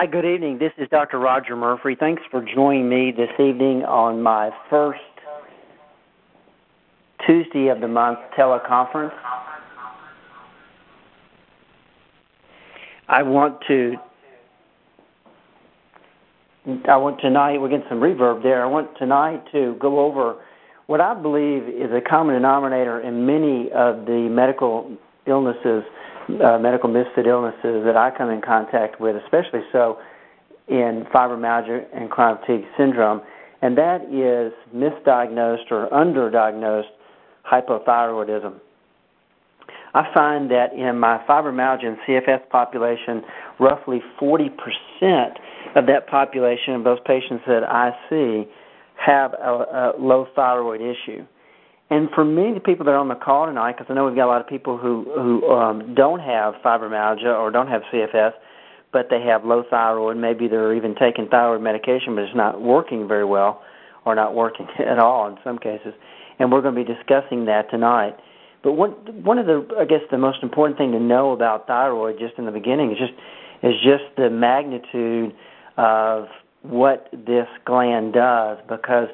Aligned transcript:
Hi, 0.00 0.06
good 0.06 0.24
evening. 0.24 0.58
This 0.58 0.72
is 0.78 0.88
Dr. 0.88 1.18
Roger 1.18 1.54
Murphy. 1.56 1.94
Thanks 1.94 2.22
for 2.30 2.42
joining 2.42 2.88
me 2.88 3.12
this 3.14 3.28
evening 3.38 3.84
on 3.84 4.22
my 4.22 4.48
first 4.70 4.98
Tuesday 7.26 7.68
of 7.68 7.82
the 7.82 7.86
month 7.86 8.18
teleconference. 8.34 9.12
I 13.10 13.22
want 13.22 13.58
to 13.68 13.96
I 16.88 16.96
want 16.96 17.20
tonight 17.20 17.58
we're 17.58 17.68
getting 17.68 17.84
some 17.90 18.00
reverb 18.00 18.42
there. 18.42 18.64
I 18.64 18.68
want 18.68 18.96
tonight 18.96 19.42
to 19.52 19.76
go 19.78 20.00
over 20.00 20.36
what 20.86 21.02
I 21.02 21.12
believe 21.12 21.64
is 21.64 21.90
a 21.92 22.00
common 22.00 22.36
denominator 22.36 23.02
in 23.02 23.26
many 23.26 23.70
of 23.72 24.06
the 24.06 24.28
medical 24.30 24.96
illnesses 25.26 25.84
uh, 26.40 26.58
medical 26.58 26.88
misfit 26.88 27.26
illnesses 27.26 27.84
that 27.84 27.96
I 27.96 28.10
come 28.16 28.30
in 28.30 28.40
contact 28.40 29.00
with, 29.00 29.16
especially 29.16 29.60
so 29.72 29.98
in 30.68 31.06
fibromyalgia 31.12 31.86
and 31.92 32.10
chronic 32.10 32.40
fatigue 32.46 32.64
syndrome, 32.76 33.22
and 33.62 33.76
that 33.76 34.02
is 34.04 34.52
misdiagnosed 34.74 35.70
or 35.70 35.88
underdiagnosed 35.90 36.90
hypothyroidism. 37.50 38.60
I 39.92 40.04
find 40.14 40.50
that 40.50 40.72
in 40.72 40.98
my 40.98 41.18
fibromyalgia 41.28 41.86
and 41.86 41.96
CFS 42.06 42.48
population, 42.48 43.22
roughly 43.58 44.00
40% 44.20 44.50
of 45.74 45.86
that 45.86 46.06
population 46.08 46.74
of 46.74 46.84
those 46.84 46.98
patients 47.04 47.42
that 47.46 47.64
I 47.64 47.90
see 48.08 48.48
have 48.94 49.32
a, 49.34 49.94
a 49.96 49.98
low 49.98 50.28
thyroid 50.36 50.80
issue. 50.80 51.24
And 51.90 52.08
for 52.14 52.24
many 52.24 52.60
people 52.60 52.84
that 52.86 52.92
are 52.92 52.98
on 52.98 53.08
the 53.08 53.16
call 53.16 53.46
tonight, 53.46 53.72
because 53.76 53.88
I 53.90 53.94
know 53.94 54.06
we've 54.06 54.14
got 54.14 54.26
a 54.26 54.32
lot 54.32 54.40
of 54.40 54.46
people 54.46 54.78
who 54.78 55.10
who 55.12 55.50
um, 55.50 55.94
don't 55.94 56.20
have 56.20 56.54
fibromyalgia 56.64 57.36
or 57.36 57.50
don't 57.50 57.66
have 57.66 57.82
CFS, 57.92 58.32
but 58.92 59.08
they 59.10 59.20
have 59.22 59.44
low 59.44 59.64
thyroid. 59.68 60.16
Maybe 60.16 60.46
they're 60.46 60.74
even 60.74 60.94
taking 60.94 61.26
thyroid 61.28 61.62
medication, 61.62 62.14
but 62.14 62.22
it's 62.22 62.36
not 62.36 62.62
working 62.62 63.08
very 63.08 63.24
well, 63.24 63.62
or 64.04 64.14
not 64.14 64.36
working 64.36 64.68
at 64.78 65.00
all 65.00 65.28
in 65.28 65.36
some 65.42 65.58
cases. 65.58 65.92
And 66.38 66.52
we're 66.52 66.62
going 66.62 66.74
to 66.76 66.84
be 66.84 66.94
discussing 66.94 67.46
that 67.46 67.68
tonight. 67.70 68.16
But 68.62 68.72
one 68.72 68.92
one 69.24 69.38
of 69.38 69.46
the 69.46 69.66
I 69.78 69.84
guess 69.84 70.00
the 70.12 70.18
most 70.18 70.44
important 70.44 70.78
thing 70.78 70.92
to 70.92 71.00
know 71.00 71.32
about 71.32 71.66
thyroid, 71.66 72.20
just 72.20 72.34
in 72.38 72.46
the 72.46 72.52
beginning, 72.52 72.92
is 72.92 72.98
just 72.98 73.14
is 73.62 73.74
just 73.82 74.04
the 74.16 74.30
magnitude 74.30 75.34
of 75.76 76.26
what 76.62 77.08
this 77.12 77.48
gland 77.64 78.12
does, 78.12 78.58
because 78.68 79.08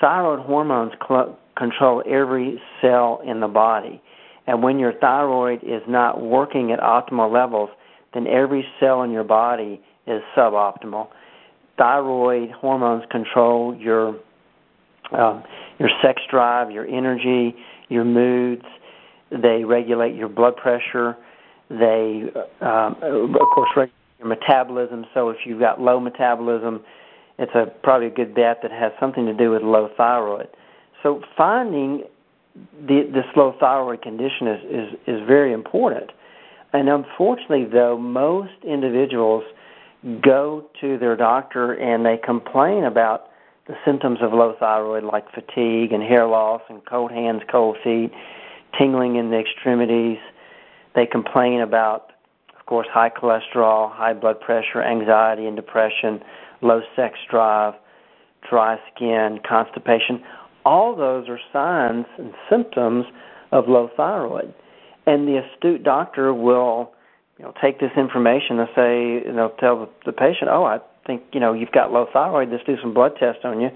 thyroid 0.00 0.40
hormones 0.40 0.92
cl- 1.06 1.36
control 1.58 2.02
every 2.08 2.60
cell 2.80 3.20
in 3.26 3.40
the 3.40 3.48
body. 3.48 4.00
And 4.46 4.62
when 4.62 4.78
your 4.78 4.92
thyroid 4.94 5.62
is 5.62 5.82
not 5.86 6.22
working 6.22 6.72
at 6.72 6.78
optimal 6.78 7.30
levels, 7.30 7.68
then 8.14 8.26
every 8.26 8.64
cell 8.80 9.02
in 9.02 9.10
your 9.10 9.24
body 9.24 9.80
is 10.06 10.22
suboptimal. 10.36 11.08
Thyroid 11.76 12.50
hormones 12.52 13.04
control 13.10 13.76
your 13.76 14.18
um, 15.12 15.42
your 15.78 15.88
sex 16.02 16.20
drive, 16.30 16.70
your 16.70 16.86
energy, 16.86 17.54
your 17.88 18.04
moods. 18.04 18.64
They 19.30 19.64
regulate 19.64 20.14
your 20.14 20.28
blood 20.28 20.56
pressure. 20.56 21.16
They, 21.70 22.24
um, 22.60 22.96
of 23.02 23.48
course, 23.54 23.70
regulate 23.76 23.92
your 24.18 24.28
metabolism. 24.28 25.06
So 25.14 25.30
if 25.30 25.38
you've 25.46 25.60
got 25.60 25.80
low 25.80 26.00
metabolism, 26.00 26.82
it's 27.38 27.52
a 27.54 27.66
probably 27.82 28.08
a 28.08 28.10
good 28.10 28.34
bet 28.34 28.58
that 28.62 28.70
has 28.70 28.92
something 28.98 29.26
to 29.26 29.34
do 29.34 29.50
with 29.50 29.62
low 29.62 29.88
thyroid. 29.96 30.48
So 31.02 31.22
finding 31.36 32.04
the 32.54 33.08
the 33.12 33.22
slow 33.34 33.54
thyroid 33.58 34.02
condition 34.02 34.48
is, 34.48 34.64
is, 34.64 34.98
is 35.06 35.26
very 35.26 35.52
important. 35.52 36.10
And 36.72 36.88
unfortunately, 36.88 37.64
though, 37.64 37.96
most 37.96 38.52
individuals 38.62 39.44
go 40.22 40.66
to 40.80 40.98
their 40.98 41.16
doctor 41.16 41.72
and 41.72 42.04
they 42.04 42.18
complain 42.18 42.84
about 42.84 43.28
the 43.66 43.74
symptoms 43.84 44.18
of 44.22 44.32
low 44.32 44.54
thyroid, 44.58 45.04
like 45.04 45.30
fatigue 45.32 45.92
and 45.92 46.02
hair 46.02 46.26
loss 46.26 46.62
and 46.68 46.84
cold 46.86 47.10
hands, 47.10 47.42
cold 47.50 47.76
feet, 47.82 48.10
tingling 48.78 49.16
in 49.16 49.30
the 49.30 49.38
extremities. 49.38 50.18
They 50.94 51.06
complain 51.06 51.60
about, 51.60 52.12
of 52.58 52.66
course, 52.66 52.86
high 52.90 53.10
cholesterol, 53.10 53.92
high 53.92 54.14
blood 54.14 54.40
pressure, 54.40 54.82
anxiety 54.82 55.46
and 55.46 55.56
depression, 55.56 56.22
low 56.60 56.80
sex 56.96 57.18
drive, 57.30 57.74
dry 58.48 58.78
skin, 58.94 59.40
constipation 59.46 60.22
all 60.68 60.94
those 60.94 61.30
are 61.30 61.40
signs 61.50 62.04
and 62.18 62.34
symptoms 62.50 63.06
of 63.52 63.68
low 63.68 63.88
thyroid. 63.96 64.52
And 65.06 65.26
the 65.26 65.40
astute 65.40 65.82
doctor 65.82 66.34
will, 66.34 66.92
you 67.38 67.46
know, 67.46 67.54
take 67.62 67.80
this 67.80 67.92
information 67.96 68.60
and 68.60 68.68
say, 68.76 69.26
you 69.26 69.32
know, 69.32 69.50
tell 69.58 69.88
the 70.04 70.12
patient, 70.12 70.50
oh, 70.50 70.64
I 70.64 70.80
think, 71.06 71.22
you 71.32 71.40
know, 71.40 71.54
you've 71.54 71.72
got 71.72 71.90
low 71.90 72.06
thyroid. 72.12 72.50
Let's 72.50 72.64
do 72.64 72.76
some 72.82 72.92
blood 72.92 73.12
tests 73.18 73.40
on 73.44 73.62
you, 73.62 73.70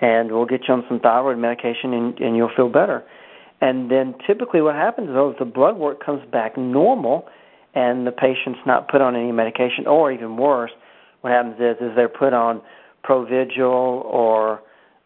and 0.00 0.30
we'll 0.30 0.46
get 0.46 0.68
you 0.68 0.74
on 0.74 0.84
some 0.88 1.00
thyroid 1.00 1.36
medication, 1.36 1.92
and, 1.92 2.16
and 2.20 2.36
you'll 2.36 2.54
feel 2.54 2.68
better. 2.68 3.02
And 3.60 3.90
then 3.90 4.14
typically 4.24 4.62
what 4.62 4.76
happens 4.76 5.08
though, 5.08 5.30
is 5.30 5.36
the 5.40 5.44
blood 5.44 5.76
work 5.78 6.04
comes 6.04 6.22
back 6.30 6.56
normal, 6.56 7.26
and 7.74 8.06
the 8.06 8.12
patient's 8.12 8.60
not 8.64 8.88
put 8.88 9.00
on 9.00 9.16
any 9.16 9.32
medication, 9.32 9.88
or 9.88 10.12
even 10.12 10.36
worse, 10.36 10.70
what 11.22 11.32
happens 11.32 11.56
is 11.58 11.76
is 11.80 11.90
they're 11.96 12.08
put 12.08 12.32
on 12.32 12.62
Provigil 13.04 14.04
or 14.04 14.60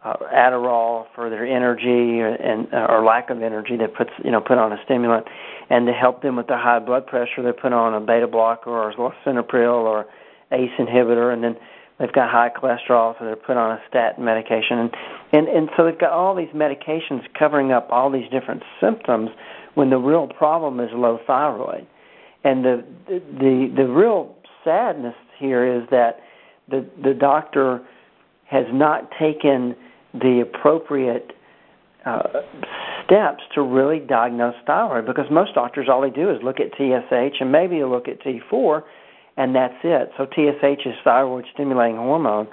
uh, 0.04 0.16
Adderall 0.34 1.06
for 1.14 1.30
their 1.30 1.46
energy 1.46 2.20
or, 2.20 2.28
and 2.28 2.72
uh, 2.72 2.86
or 2.90 3.04
lack 3.04 3.30
of 3.30 3.42
energy. 3.42 3.76
They 3.76 3.86
put 3.86 4.08
you 4.22 4.30
know 4.30 4.40
put 4.40 4.58
on 4.58 4.72
a 4.72 4.76
stimulant, 4.84 5.26
and 5.70 5.86
to 5.86 5.92
help 5.92 6.22
them 6.22 6.36
with 6.36 6.46
their 6.46 6.58
high 6.58 6.78
blood 6.78 7.06
pressure, 7.06 7.42
they 7.42 7.52
put 7.52 7.72
on 7.72 7.94
a 7.94 8.00
beta 8.00 8.28
blocker 8.28 8.70
or 8.70 8.92
lisinopril 8.92 9.84
or 9.84 10.06
ACE 10.52 10.70
inhibitor, 10.78 11.32
and 11.32 11.42
then 11.42 11.56
they've 11.98 12.12
got 12.12 12.30
high 12.30 12.50
cholesterol, 12.50 13.18
so 13.18 13.24
they're 13.24 13.36
put 13.36 13.56
on 13.56 13.72
a 13.72 13.80
statin 13.88 14.24
medication, 14.24 14.78
and 14.78 14.90
and 15.32 15.48
and 15.48 15.70
so 15.76 15.84
they've 15.84 15.98
got 15.98 16.12
all 16.12 16.34
these 16.34 16.52
medications 16.54 17.22
covering 17.38 17.72
up 17.72 17.88
all 17.90 18.10
these 18.10 18.28
different 18.30 18.62
symptoms 18.80 19.30
when 19.74 19.90
the 19.90 19.98
real 19.98 20.26
problem 20.26 20.80
is 20.80 20.90
low 20.92 21.18
thyroid, 21.26 21.86
and 22.44 22.64
the 22.64 22.84
the 23.08 23.72
the 23.74 23.86
real 23.88 24.36
sadness 24.62 25.16
here 25.38 25.64
is 25.64 25.88
that 25.90 26.20
the 26.68 26.86
the 27.02 27.14
doctor 27.14 27.80
has 28.44 28.66
not 28.72 29.10
taken 29.18 29.74
the 30.14 30.42
appropriate 30.42 31.32
uh, 32.06 32.22
steps 33.04 33.42
to 33.54 33.62
really 33.62 33.98
diagnose 33.98 34.54
thyroid 34.66 35.06
because 35.06 35.26
most 35.30 35.54
doctors 35.54 35.88
all 35.90 36.00
they 36.00 36.10
do 36.10 36.30
is 36.30 36.36
look 36.42 36.56
at 36.60 36.72
TSH 36.76 37.40
and 37.40 37.50
maybe 37.50 37.80
a 37.80 37.88
look 37.88 38.08
at 38.08 38.20
T4 38.20 38.82
and 39.36 39.54
that's 39.54 39.74
it. 39.82 40.10
So 40.16 40.26
TSH 40.26 40.86
is 40.86 40.94
thyroid 41.02 41.44
stimulating 41.52 41.96
hormone. 41.96 42.46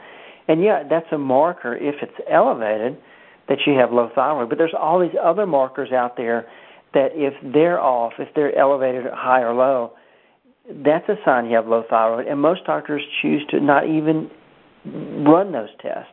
And 0.47 0.63
yeah, 0.63 0.83
that's 0.89 1.05
a 1.11 1.17
marker 1.17 1.75
if 1.75 1.95
it's 2.01 2.27
elevated 2.29 2.97
that 3.47 3.59
you 3.67 3.73
have 3.73 3.91
low 3.91 4.09
thyroid. 4.15 4.49
But 4.49 4.57
there's 4.57 4.73
all 4.77 4.99
these 4.99 5.17
other 5.21 5.45
markers 5.45 5.91
out 5.91 6.17
there 6.17 6.47
that 6.93 7.09
if 7.13 7.33
they're 7.53 7.79
off, 7.79 8.13
if 8.19 8.29
they're 8.35 8.57
elevated 8.57 9.05
high 9.13 9.41
or 9.41 9.53
low, 9.53 9.91
that's 10.83 11.07
a 11.09 11.15
sign 11.23 11.45
you 11.45 11.55
have 11.55 11.67
low 11.67 11.83
thyroid. 11.89 12.27
And 12.27 12.39
most 12.39 12.65
doctors 12.65 13.01
choose 13.21 13.45
to 13.51 13.59
not 13.59 13.87
even 13.87 14.29
run 15.25 15.51
those 15.51 15.69
tests. 15.81 16.11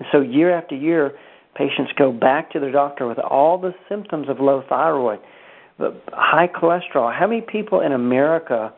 And 0.00 0.08
so 0.10 0.20
year 0.20 0.50
after 0.50 0.74
year, 0.74 1.12
patients 1.54 1.92
go 1.96 2.10
back 2.10 2.50
to 2.52 2.60
their 2.60 2.72
doctor 2.72 3.06
with 3.06 3.18
all 3.18 3.58
the 3.58 3.74
symptoms 3.88 4.28
of 4.28 4.40
low 4.40 4.64
thyroid, 4.68 5.20
high 6.12 6.48
cholesterol. 6.48 7.16
How 7.16 7.26
many 7.26 7.42
people 7.42 7.80
in 7.80 7.92
America, 7.92 8.72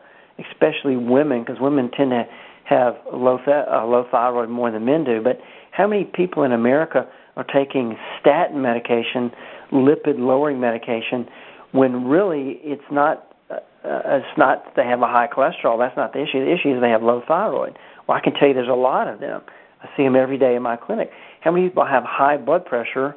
especially 0.50 0.96
women, 0.96 1.44
because 1.44 1.60
women 1.60 1.90
tend 1.96 2.10
to 2.10 2.24
have 2.64 2.96
low 3.12 3.38
th- 3.38 3.66
uh, 3.70 3.86
low 3.86 4.04
thyroid 4.10 4.48
more 4.48 4.70
than 4.70 4.84
men 4.84 5.04
do, 5.04 5.22
but 5.22 5.38
how 5.70 5.86
many 5.86 6.04
people 6.04 6.42
in 6.42 6.52
America 6.52 7.08
are 7.36 7.44
taking 7.44 7.96
statin 8.20 8.60
medication, 8.60 9.30
lipid 9.72 10.18
lowering 10.18 10.60
medication, 10.60 11.26
when 11.72 12.04
really 12.04 12.60
it's 12.62 12.82
not 12.90 13.34
uh, 13.50 13.56
it's 13.84 14.38
not 14.38 14.74
they 14.76 14.84
have 14.84 15.02
a 15.02 15.06
high 15.06 15.28
cholesterol. 15.28 15.78
That's 15.78 15.96
not 15.96 16.12
the 16.12 16.22
issue. 16.22 16.44
The 16.44 16.52
issue 16.52 16.74
is 16.74 16.80
they 16.80 16.90
have 16.90 17.02
low 17.02 17.22
thyroid. 17.26 17.78
Well, 18.06 18.16
I 18.16 18.20
can 18.20 18.34
tell 18.34 18.48
you 18.48 18.54
there's 18.54 18.68
a 18.68 18.72
lot 18.72 19.08
of 19.08 19.20
them. 19.20 19.42
I 19.82 19.88
see 19.96 20.04
them 20.04 20.16
every 20.16 20.38
day 20.38 20.54
in 20.54 20.62
my 20.62 20.76
clinic. 20.76 21.10
How 21.40 21.50
many 21.50 21.68
people 21.68 21.84
have 21.84 22.04
high 22.04 22.36
blood 22.36 22.64
pressure 22.64 23.16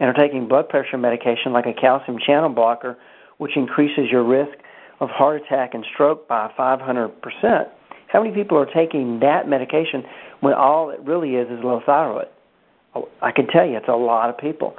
and 0.00 0.08
are 0.08 0.12
taking 0.12 0.48
blood 0.48 0.68
pressure 0.68 0.98
medication 0.98 1.52
like 1.52 1.66
a 1.66 1.72
calcium 1.72 2.18
channel 2.18 2.48
blocker, 2.48 2.98
which 3.38 3.56
increases 3.56 4.10
your 4.10 4.24
risk 4.24 4.58
of 5.00 5.10
heart 5.10 5.42
attack 5.42 5.74
and 5.74 5.84
stroke 5.94 6.26
by 6.28 6.50
500%? 6.58 7.12
How 8.08 8.22
many 8.22 8.34
people 8.34 8.58
are 8.58 8.66
taking 8.66 9.20
that 9.20 9.48
medication 9.48 10.04
when 10.40 10.54
all 10.54 10.90
it 10.90 11.00
really 11.00 11.36
is 11.36 11.48
is 11.48 11.64
low 11.64 11.80
thyroid? 11.86 12.26
Oh, 12.94 13.08
I 13.22 13.32
can 13.32 13.46
tell 13.46 13.64
you 13.66 13.76
it's 13.76 13.88
a 13.88 13.92
lot 13.92 14.28
of 14.28 14.36
people. 14.36 14.74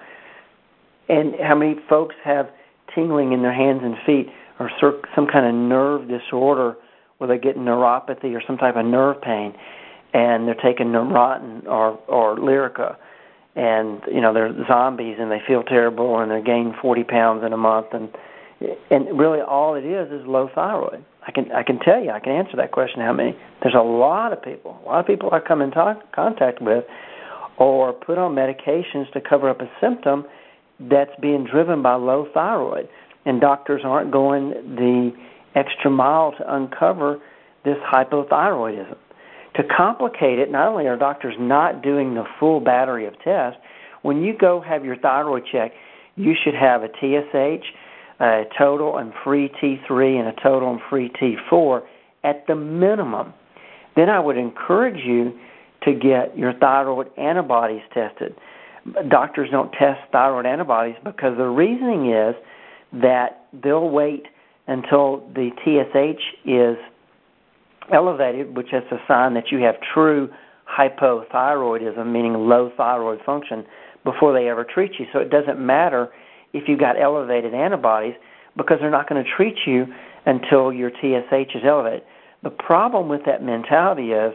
And 1.10 1.34
how 1.42 1.56
many 1.56 1.75
folks 1.90 2.16
have 2.24 2.50
tingling 2.94 3.31
in 3.31 3.42
their 3.42 3.54
hands 3.54 3.81
and 3.84 3.96
feet 4.06 4.28
or 4.60 4.70
some 5.16 5.28
kind 5.28 5.46
of 5.46 5.56
nerve 5.56 6.08
disorder 6.08 6.75
where 7.18 7.28
they 7.28 7.38
get 7.38 7.58
neuropathy 7.58 8.36
or 8.36 8.42
some 8.46 8.58
type 8.58 8.75
of 8.75 8.86
nerve 8.86 9.22
pain? 9.22 9.54
And 10.13 10.48
they're 10.48 10.56
taking 10.56 10.88
Neurontin 10.88 11.65
or 11.65 12.00
or 12.07 12.38
Lyrica, 12.38 12.95
and 13.56 14.01
you 14.12 14.21
know 14.21 14.33
they're 14.33 14.54
zombies 14.68 15.18
and 15.19 15.31
they 15.31 15.42
feel 15.45 15.63
terrible 15.63 16.19
and 16.19 16.31
they 16.31 16.42
gain 16.42 16.75
40 16.81 17.04
pounds 17.04 17.44
in 17.44 17.54
a 17.54 17.57
month 17.57 17.88
and 17.94 18.10
and 18.89 19.18
really 19.18 19.42
all 19.42 19.75
it 19.75 19.86
is 19.86 20.12
is 20.12 20.25
low 20.25 20.50
thyroid. 20.54 21.04
I 21.25 21.31
can 21.31 21.51
I 21.51 21.63
can 21.63 21.80
tell 21.80 22.01
you 22.01 22.12
I 22.12 22.19
can 22.19 22.33
answer 22.33 22.57
that 22.57 22.71
question. 22.71 23.01
How 23.01 23.13
many? 23.13 23.36
There's 23.62 23.75
a 23.75 23.83
lot 23.83 24.33
of 24.33 24.42
people. 24.42 24.80
A 24.86 24.88
lot 24.88 25.00
of 25.00 25.07
people 25.07 25.30
I 25.31 25.39
come 25.39 25.62
in 25.62 25.71
talk, 25.71 26.12
contact 26.13 26.62
with, 26.62 26.86
or 27.57 27.94
put 27.94 28.18
on 28.18 28.36
medications 28.36 29.12
to 29.13 29.21
cover 29.21 29.50
up 29.50 29.62
a 29.62 29.69
symptom 29.81 30.25
that's 30.80 31.12
being 31.21 31.45
driven 31.45 31.81
by 31.81 31.95
low 31.95 32.27
thyroid, 32.33 32.89
and 33.25 33.39
doctors 33.39 33.81
aren't 33.86 34.12
going 34.12 34.50
the 34.75 35.12
extra 35.56 35.89
mile 35.89 36.33
to 36.38 36.56
uncover 36.56 37.19
this 37.63 37.77
hypothyroidism. 37.92 38.98
To 39.55 39.63
complicate 39.63 40.39
it, 40.39 40.51
not 40.51 40.67
only 40.67 40.88
are 40.88 40.97
doctors 40.97 41.35
not 41.39 41.83
doing 41.83 42.15
the 42.15 42.23
full 42.39 42.59
battery 42.59 43.05
of 43.05 43.13
tests, 43.23 43.59
when 44.01 44.21
you 44.21 44.33
go 44.38 44.61
have 44.61 44.83
your 44.83 44.97
thyroid 44.97 45.44
check, 45.51 45.71
you 46.15 46.33
should 46.44 46.55
have 46.55 46.83
a 46.83 46.88
TSH, 46.88 47.65
a 48.19 48.44
total 48.57 48.97
and 48.97 49.13
free 49.23 49.50
T3, 49.61 50.19
and 50.19 50.27
a 50.27 50.41
total 50.41 50.71
and 50.71 50.79
free 50.89 51.11
T4 51.21 51.81
at 52.23 52.45
the 52.47 52.55
minimum. 52.55 53.33
Then 53.95 54.09
I 54.09 54.19
would 54.19 54.38
encourage 54.38 55.03
you 55.05 55.38
to 55.83 55.94
get 55.94 56.38
your 56.38 56.53
thyroid 56.53 57.07
antibodies 57.17 57.81
tested. 57.94 58.35
Doctors 59.09 59.50
don't 59.51 59.71
test 59.71 60.00
thyroid 60.11 60.45
antibodies 60.45 60.95
because 61.03 61.38
the 61.38 61.45
reasoning 61.45 62.11
is 62.11 62.35
that 63.01 63.45
they'll 63.63 63.89
wait 63.89 64.25
until 64.67 65.27
the 65.33 65.50
TSH 65.63 66.21
is 66.50 66.77
elevated, 67.91 68.56
which 68.56 68.74
is 68.74 68.83
a 68.91 68.97
sign 69.07 69.33
that 69.33 69.51
you 69.51 69.59
have 69.59 69.75
true 69.94 70.30
hypothyroidism, 70.68 72.12
meaning 72.12 72.33
low 72.33 72.71
thyroid 72.77 73.19
function, 73.25 73.65
before 74.03 74.33
they 74.33 74.50
ever 74.50 74.63
treat 74.63 74.91
you. 75.00 75.06
So 75.13 75.19
it 75.19 75.30
doesn't 75.30 75.59
matter 75.59 76.09
if 76.53 76.68
you 76.68 76.77
got 76.77 77.00
elevated 77.01 77.53
antibodies 77.53 78.15
because 78.56 78.77
they're 78.80 78.91
not 78.91 79.09
going 79.09 79.24
to 79.24 79.30
treat 79.35 79.56
you 79.65 79.85
until 80.25 80.71
your 80.71 80.89
TSH 80.89 81.56
is 81.56 81.63
elevated. 81.65 82.03
The 82.44 82.50
problem 82.50 83.09
with 83.09 83.21
that 83.25 83.44
mentality 83.44 84.12
is 84.12 84.33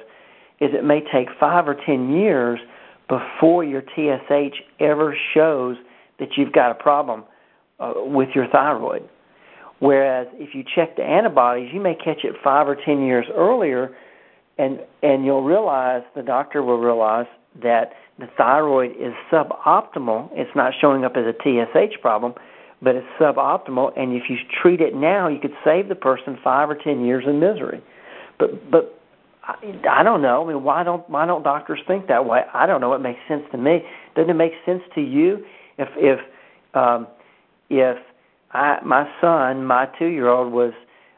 is 0.60 0.70
it 0.74 0.84
may 0.84 1.00
take 1.12 1.28
5 1.38 1.68
or 1.68 1.76
10 1.86 2.10
years 2.10 2.58
before 3.08 3.62
your 3.62 3.82
TSH 3.82 4.56
ever 4.80 5.16
shows 5.32 5.76
that 6.18 6.30
you've 6.36 6.52
got 6.52 6.72
a 6.72 6.74
problem 6.74 7.22
uh, 7.78 7.92
with 7.96 8.30
your 8.34 8.48
thyroid. 8.48 9.08
Whereas 9.80 10.26
if 10.34 10.54
you 10.54 10.64
check 10.74 10.96
the 10.96 11.02
antibodies, 11.02 11.70
you 11.72 11.80
may 11.80 11.94
catch 11.94 12.24
it 12.24 12.34
5 12.42 12.68
or 12.68 12.76
10 12.76 13.02
years 13.04 13.26
earlier 13.34 13.94
and 14.58 14.80
and 15.02 15.24
you'll 15.24 15.44
realize 15.44 16.02
the 16.14 16.22
doctor 16.22 16.62
will 16.62 16.78
realize 16.78 17.26
that 17.62 17.92
the 18.18 18.26
thyroid 18.36 18.90
is 18.92 19.12
suboptimal. 19.32 20.28
It's 20.32 20.50
not 20.56 20.72
showing 20.80 21.04
up 21.04 21.12
as 21.16 21.24
a 21.24 21.32
TSH 21.32 22.00
problem, 22.02 22.34
but 22.82 22.96
it's 22.96 23.06
suboptimal. 23.20 23.96
And 23.96 24.12
if 24.12 24.24
you 24.28 24.36
treat 24.60 24.80
it 24.80 24.94
now, 24.94 25.28
you 25.28 25.38
could 25.38 25.54
save 25.64 25.88
the 25.88 25.94
person 25.94 26.36
five 26.42 26.68
or 26.68 26.74
ten 26.74 27.04
years 27.04 27.24
of 27.26 27.34
misery. 27.34 27.82
But 28.38 28.70
but 28.70 29.00
I, 29.44 29.54
I 29.88 30.02
don't 30.02 30.20
know. 30.20 30.44
I 30.44 30.52
mean, 30.52 30.64
why 30.64 30.82
don't 30.82 31.08
why 31.08 31.24
don't 31.24 31.44
doctors 31.44 31.80
think 31.86 32.08
that 32.08 32.26
way? 32.26 32.40
I 32.52 32.66
don't 32.66 32.80
know. 32.80 32.92
It 32.94 33.00
makes 33.00 33.20
sense 33.28 33.44
to 33.52 33.58
me. 33.58 33.82
Doesn't 34.16 34.30
it 34.30 34.34
make 34.34 34.52
sense 34.66 34.82
to 34.96 35.00
you? 35.00 35.44
If 35.78 35.88
if 35.96 36.18
um, 36.74 37.06
if 37.70 37.96
I 38.52 38.78
my 38.84 39.08
son, 39.20 39.64
my 39.64 39.88
two 39.98 40.06
year 40.06 40.28
old 40.28 40.52
was, 40.52 40.72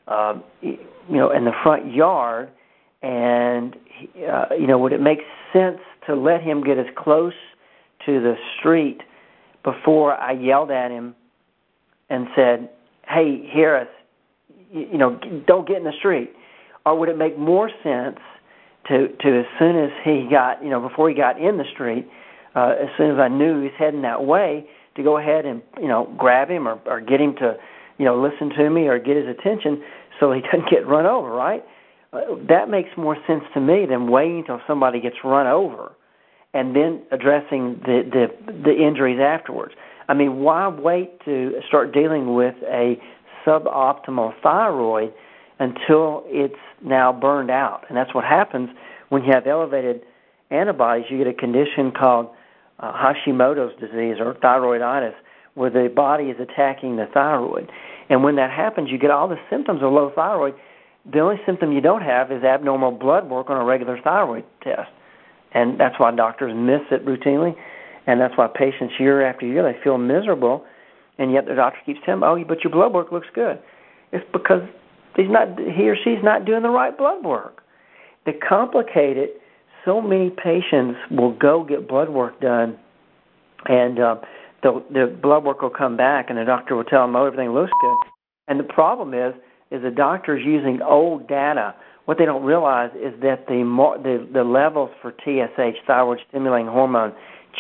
um, 0.09 0.43
you 0.61 0.79
know, 1.09 1.31
in 1.31 1.45
the 1.45 1.53
front 1.63 1.93
yard, 1.93 2.51
and 3.03 3.77
uh, 4.29 4.47
you 4.59 4.67
know, 4.67 4.79
would 4.79 4.93
it 4.93 5.01
make 5.01 5.21
sense 5.53 5.79
to 6.07 6.15
let 6.15 6.43
him 6.43 6.63
get 6.63 6.79
as 6.79 6.87
close 6.97 7.35
to 8.07 8.21
the 8.21 8.35
street 8.59 9.01
before 9.63 10.15
I 10.15 10.33
yelled 10.33 10.71
at 10.71 10.91
him 10.91 11.15
and 12.09 12.27
said, 12.35 12.69
"Hey, 13.09 13.49
Harris, 13.53 13.89
you, 14.73 14.89
you 14.93 14.99
know, 14.99 15.19
don't 15.47 15.67
get 15.69 15.77
in 15.77 15.85
the 15.85 15.97
street," 15.99 16.33
or 16.85 16.99
would 16.99 17.09
it 17.09 17.19
make 17.19 17.39
more 17.39 17.71
sense 17.83 18.19
to 18.89 19.09
to 19.09 19.41
as 19.41 19.47
soon 19.59 19.77
as 19.77 19.91
he 20.05 20.27
got, 20.31 20.63
you 20.63 20.71
know, 20.71 20.81
before 20.81 21.09
he 21.09 21.15
got 21.15 21.41
in 21.41 21.59
the 21.59 21.65
street, 21.73 22.09
uh, 22.57 22.75
as 22.81 22.89
soon 22.99 23.13
as 23.13 23.19
I 23.19 23.29
knew 23.29 23.59
he 23.59 23.65
was 23.65 23.73
heading 23.79 24.03
that 24.03 24.25
way, 24.25 24.67
to 25.01 25.05
go 25.05 25.19
ahead 25.19 25.47
and 25.47 25.63
you 25.81 25.89
know 25.89 26.13
grab 26.19 26.51
him 26.51 26.69
or, 26.69 26.81
or 26.87 27.01
get 27.01 27.21
him 27.21 27.35
to, 27.37 27.57
you 27.99 28.05
know, 28.05 28.21
listen 28.21 28.51
to 28.57 28.71
me 28.71 28.87
or 28.87 28.99
get 28.99 29.17
his 29.17 29.27
attention 29.27 29.83
so 30.19 30.33
he 30.33 30.41
doesn't 30.53 30.71
get 30.71 30.87
run 30.87 31.07
over, 31.07 31.31
right? 31.31 31.65
Uh, 32.13 32.21
that 32.49 32.69
makes 32.69 32.91
more 32.97 33.17
sense 33.27 33.45
to 33.55 33.61
me 33.61 33.87
than 33.89 34.11
waiting 34.11 34.41
until 34.41 34.61
somebody 34.67 35.01
gets 35.01 35.17
run 35.25 35.47
over 35.47 35.93
and 36.53 36.75
then 36.75 37.03
addressing 37.13 37.81
the, 37.85 38.03
the, 38.11 38.53
the 38.65 38.75
injuries 38.77 39.21
afterwards. 39.21 39.75
I 40.09 40.15
mean, 40.15 40.39
why 40.39 40.67
wait 40.69 41.25
to 41.25 41.53
start 41.69 41.95
dealing 41.95 42.35
with 42.35 42.57
a 42.65 42.97
suboptimal 43.47 44.33
thyroid 44.43 45.13
until 45.61 46.25
it's 46.27 46.55
now 46.85 47.13
burned 47.13 47.51
out? 47.51 47.85
And 47.89 47.97
that's 47.97 48.13
what 48.13 48.25
happens 48.25 48.71
when 49.11 49.23
you 49.23 49.33
have 49.33 49.47
elevated 49.47 50.03
antibodies. 50.51 51.07
You 51.09 51.19
get 51.19 51.29
a 51.29 51.33
condition 51.33 51.93
called 51.93 52.31
uh, 52.81 52.93
Hashimoto's 52.93 53.79
disease 53.81 54.17
or 54.19 54.35
thyroiditis, 54.43 55.15
where 55.55 55.71
the 55.71 55.89
body 55.95 56.25
is 56.25 56.37
attacking 56.41 56.97
the 56.97 57.07
thyroid. 57.13 57.71
And 58.09 58.25
when 58.25 58.37
that 58.37 58.51
happens, 58.51 58.91
you 58.91 58.99
get 58.99 59.11
all 59.11 59.29
the 59.29 59.39
symptoms 59.51 59.81
of 59.83 59.93
low 59.93 60.11
thyroid 60.15 60.55
the 61.11 61.21
only 61.21 61.37
symptom 61.47 61.73
you 61.73 61.81
don't 61.81 62.03
have 62.03 62.31
is 62.31 62.45
abnormal 62.45 62.93
blood 62.93 63.29
work 63.29 63.49
on 63.49 63.57
a 63.57 63.65
regular 63.65 63.99
thyroid 64.03 64.45
test. 64.63 64.91
And 65.53 65.81
that's 65.81 65.99
why 65.99 66.15
doctors 66.15 66.53
miss 66.55 66.83
it 66.91 67.05
routinely. 67.07 67.55
And 68.07 68.21
that's 68.21 68.37
why 68.37 68.49
patients 68.49 68.95
year 68.99 69.27
after 69.27 69.47
year, 69.47 69.63
they 69.63 69.79
feel 69.83 69.99
miserable. 69.99 70.65
And 71.19 71.33
yet 71.33 71.47
the 71.47 71.55
doctor 71.55 71.79
keeps 71.85 72.01
telling 72.05 72.21
them, 72.21 72.29
oh, 72.29 72.45
but 72.47 72.63
your 72.63 72.71
blood 72.71 72.93
work 72.93 73.13
looks 73.13 73.29
good. 73.35 73.59
It's 74.13 74.25
because 74.33 74.63
he's 75.17 75.31
not, 75.31 75.59
he 75.59 75.89
or 75.89 75.97
she's 75.97 76.23
not 76.23 76.45
doing 76.45 76.63
the 76.63 76.71
right 76.71 76.97
blood 76.97 77.25
work. 77.25 77.63
To 78.27 78.33
complicate 78.33 79.17
it, 79.17 79.41
so 79.85 80.01
many 80.01 80.31
patients 80.31 80.99
will 81.11 81.33
go 81.33 81.65
get 81.65 81.89
blood 81.89 82.09
work 82.09 82.41
done 82.41 82.79
and 83.67 83.99
uh, 83.99 84.17
the, 84.63 85.19
blood 85.23 85.45
work 85.45 85.63
will 85.63 85.71
come 85.71 85.97
back 85.97 86.27
and 86.29 86.39
the 86.39 86.45
doctor 86.45 86.77
will 86.77 86.85
tell 86.85 87.07
them, 87.07 87.17
oh, 87.17 87.27
everything 87.27 87.53
looks 87.53 87.73
good. 87.81 87.97
And 88.49 88.59
the 88.59 88.65
problem 88.65 89.15
is, 89.15 89.35
is 89.71 89.83
the 89.83 89.91
doctors 89.91 90.43
using 90.45 90.81
old 90.83 91.29
data. 91.29 91.75
What 92.07 92.19
they 92.19 92.25
don't 92.25 92.43
realize 92.43 92.91
is 92.97 93.15
that 93.23 93.47
the 93.47 93.63
the, 94.03 94.29
the 94.33 94.45
levels 94.45 94.91
for 95.01 95.13
TSH, 95.13 95.87
thyroid 95.87 96.19
stimulating 96.29 96.67
hormone, 96.67 97.13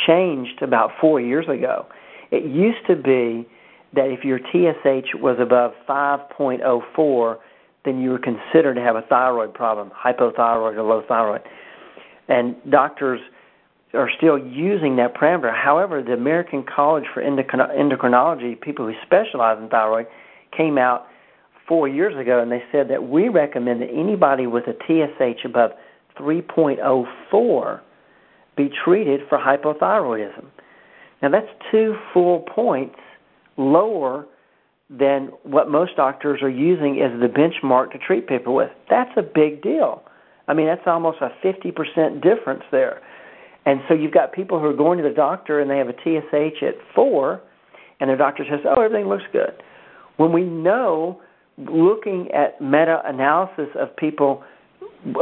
changed 0.06 0.62
about 0.62 0.90
four 1.00 1.20
years 1.20 1.46
ago. 1.46 1.86
It 2.30 2.44
used 2.44 2.86
to 2.88 2.96
be 2.96 3.48
that 3.94 4.06
if 4.06 4.24
your 4.24 4.38
TSH 4.38 5.14
was 5.16 5.36
above 5.40 5.72
5.04, 5.88 7.36
then 7.84 8.00
you 8.00 8.10
were 8.10 8.18
considered 8.18 8.74
to 8.74 8.80
have 8.80 8.96
a 8.96 9.02
thyroid 9.02 9.54
problem, 9.54 9.90
hypothyroid 9.90 10.76
or 10.76 10.82
low 10.82 11.02
thyroid. 11.08 11.42
And 12.30 12.54
doctors 12.70 13.20
are 13.92 14.08
still 14.16 14.38
using 14.38 14.96
that 14.96 15.14
parameter. 15.14 15.52
However, 15.54 16.02
the 16.02 16.12
American 16.12 16.64
College 16.64 17.04
for 17.12 17.22
Endocrinology, 17.22 18.58
people 18.60 18.86
who 18.86 18.94
specialize 19.04 19.58
in 19.60 19.68
thyroid, 19.68 20.06
came 20.56 20.78
out 20.78 21.06
four 21.66 21.88
years 21.88 22.16
ago, 22.16 22.40
and 22.40 22.50
they 22.50 22.62
said 22.72 22.88
that 22.88 23.08
we 23.08 23.28
recommend 23.28 23.82
that 23.82 23.90
anybody 23.92 24.46
with 24.46 24.64
a 24.68 24.74
TSH 24.86 25.44
above 25.44 25.72
3.04 26.18 27.80
be 28.56 28.70
treated 28.84 29.20
for 29.28 29.38
hypothyroidism. 29.38 30.44
Now, 31.22 31.30
that's 31.30 31.48
two 31.70 31.96
full 32.12 32.40
points 32.54 32.96
lower 33.56 34.26
than 34.88 35.30
what 35.42 35.70
most 35.70 35.96
doctors 35.96 36.42
are 36.42 36.50
using 36.50 37.00
as 37.00 37.20
the 37.20 37.26
benchmark 37.26 37.92
to 37.92 37.98
treat 37.98 38.26
people 38.26 38.54
with. 38.54 38.70
That's 38.88 39.10
a 39.16 39.22
big 39.22 39.62
deal. 39.62 40.02
I 40.50 40.54
mean, 40.54 40.66
that's 40.66 40.82
almost 40.84 41.18
a 41.20 41.30
50% 41.44 42.20
difference 42.20 42.64
there. 42.72 43.00
And 43.66 43.80
so 43.86 43.94
you've 43.94 44.12
got 44.12 44.32
people 44.32 44.58
who 44.58 44.66
are 44.66 44.76
going 44.76 44.98
to 44.98 45.08
the 45.08 45.14
doctor 45.14 45.60
and 45.60 45.70
they 45.70 45.78
have 45.78 45.88
a 45.88 45.92
TSH 45.92 46.60
at 46.64 46.74
4, 46.92 47.40
and 48.00 48.10
their 48.10 48.16
doctor 48.16 48.44
says, 48.50 48.58
oh, 48.64 48.80
everything 48.82 49.08
looks 49.08 49.22
good. 49.32 49.62
When 50.16 50.32
we 50.32 50.42
know 50.42 51.20
looking 51.56 52.32
at 52.32 52.60
meta-analysis 52.60 53.68
of 53.78 53.94
people 53.96 54.42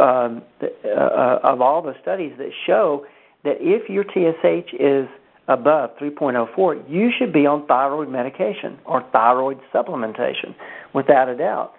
um, 0.00 0.42
uh, 0.62 1.38
of 1.42 1.60
all 1.60 1.82
the 1.82 1.94
studies 2.00 2.32
that 2.38 2.50
show 2.66 3.04
that 3.44 3.56
if 3.60 3.90
your 3.90 4.04
TSH 4.04 4.72
is 4.80 5.08
above 5.46 5.90
3.04, 5.98 6.90
you 6.90 7.10
should 7.18 7.34
be 7.34 7.44
on 7.44 7.66
thyroid 7.66 8.08
medication 8.08 8.78
or 8.86 9.04
thyroid 9.12 9.58
supplementation, 9.74 10.54
without 10.94 11.28
a 11.28 11.36
doubt. 11.36 11.74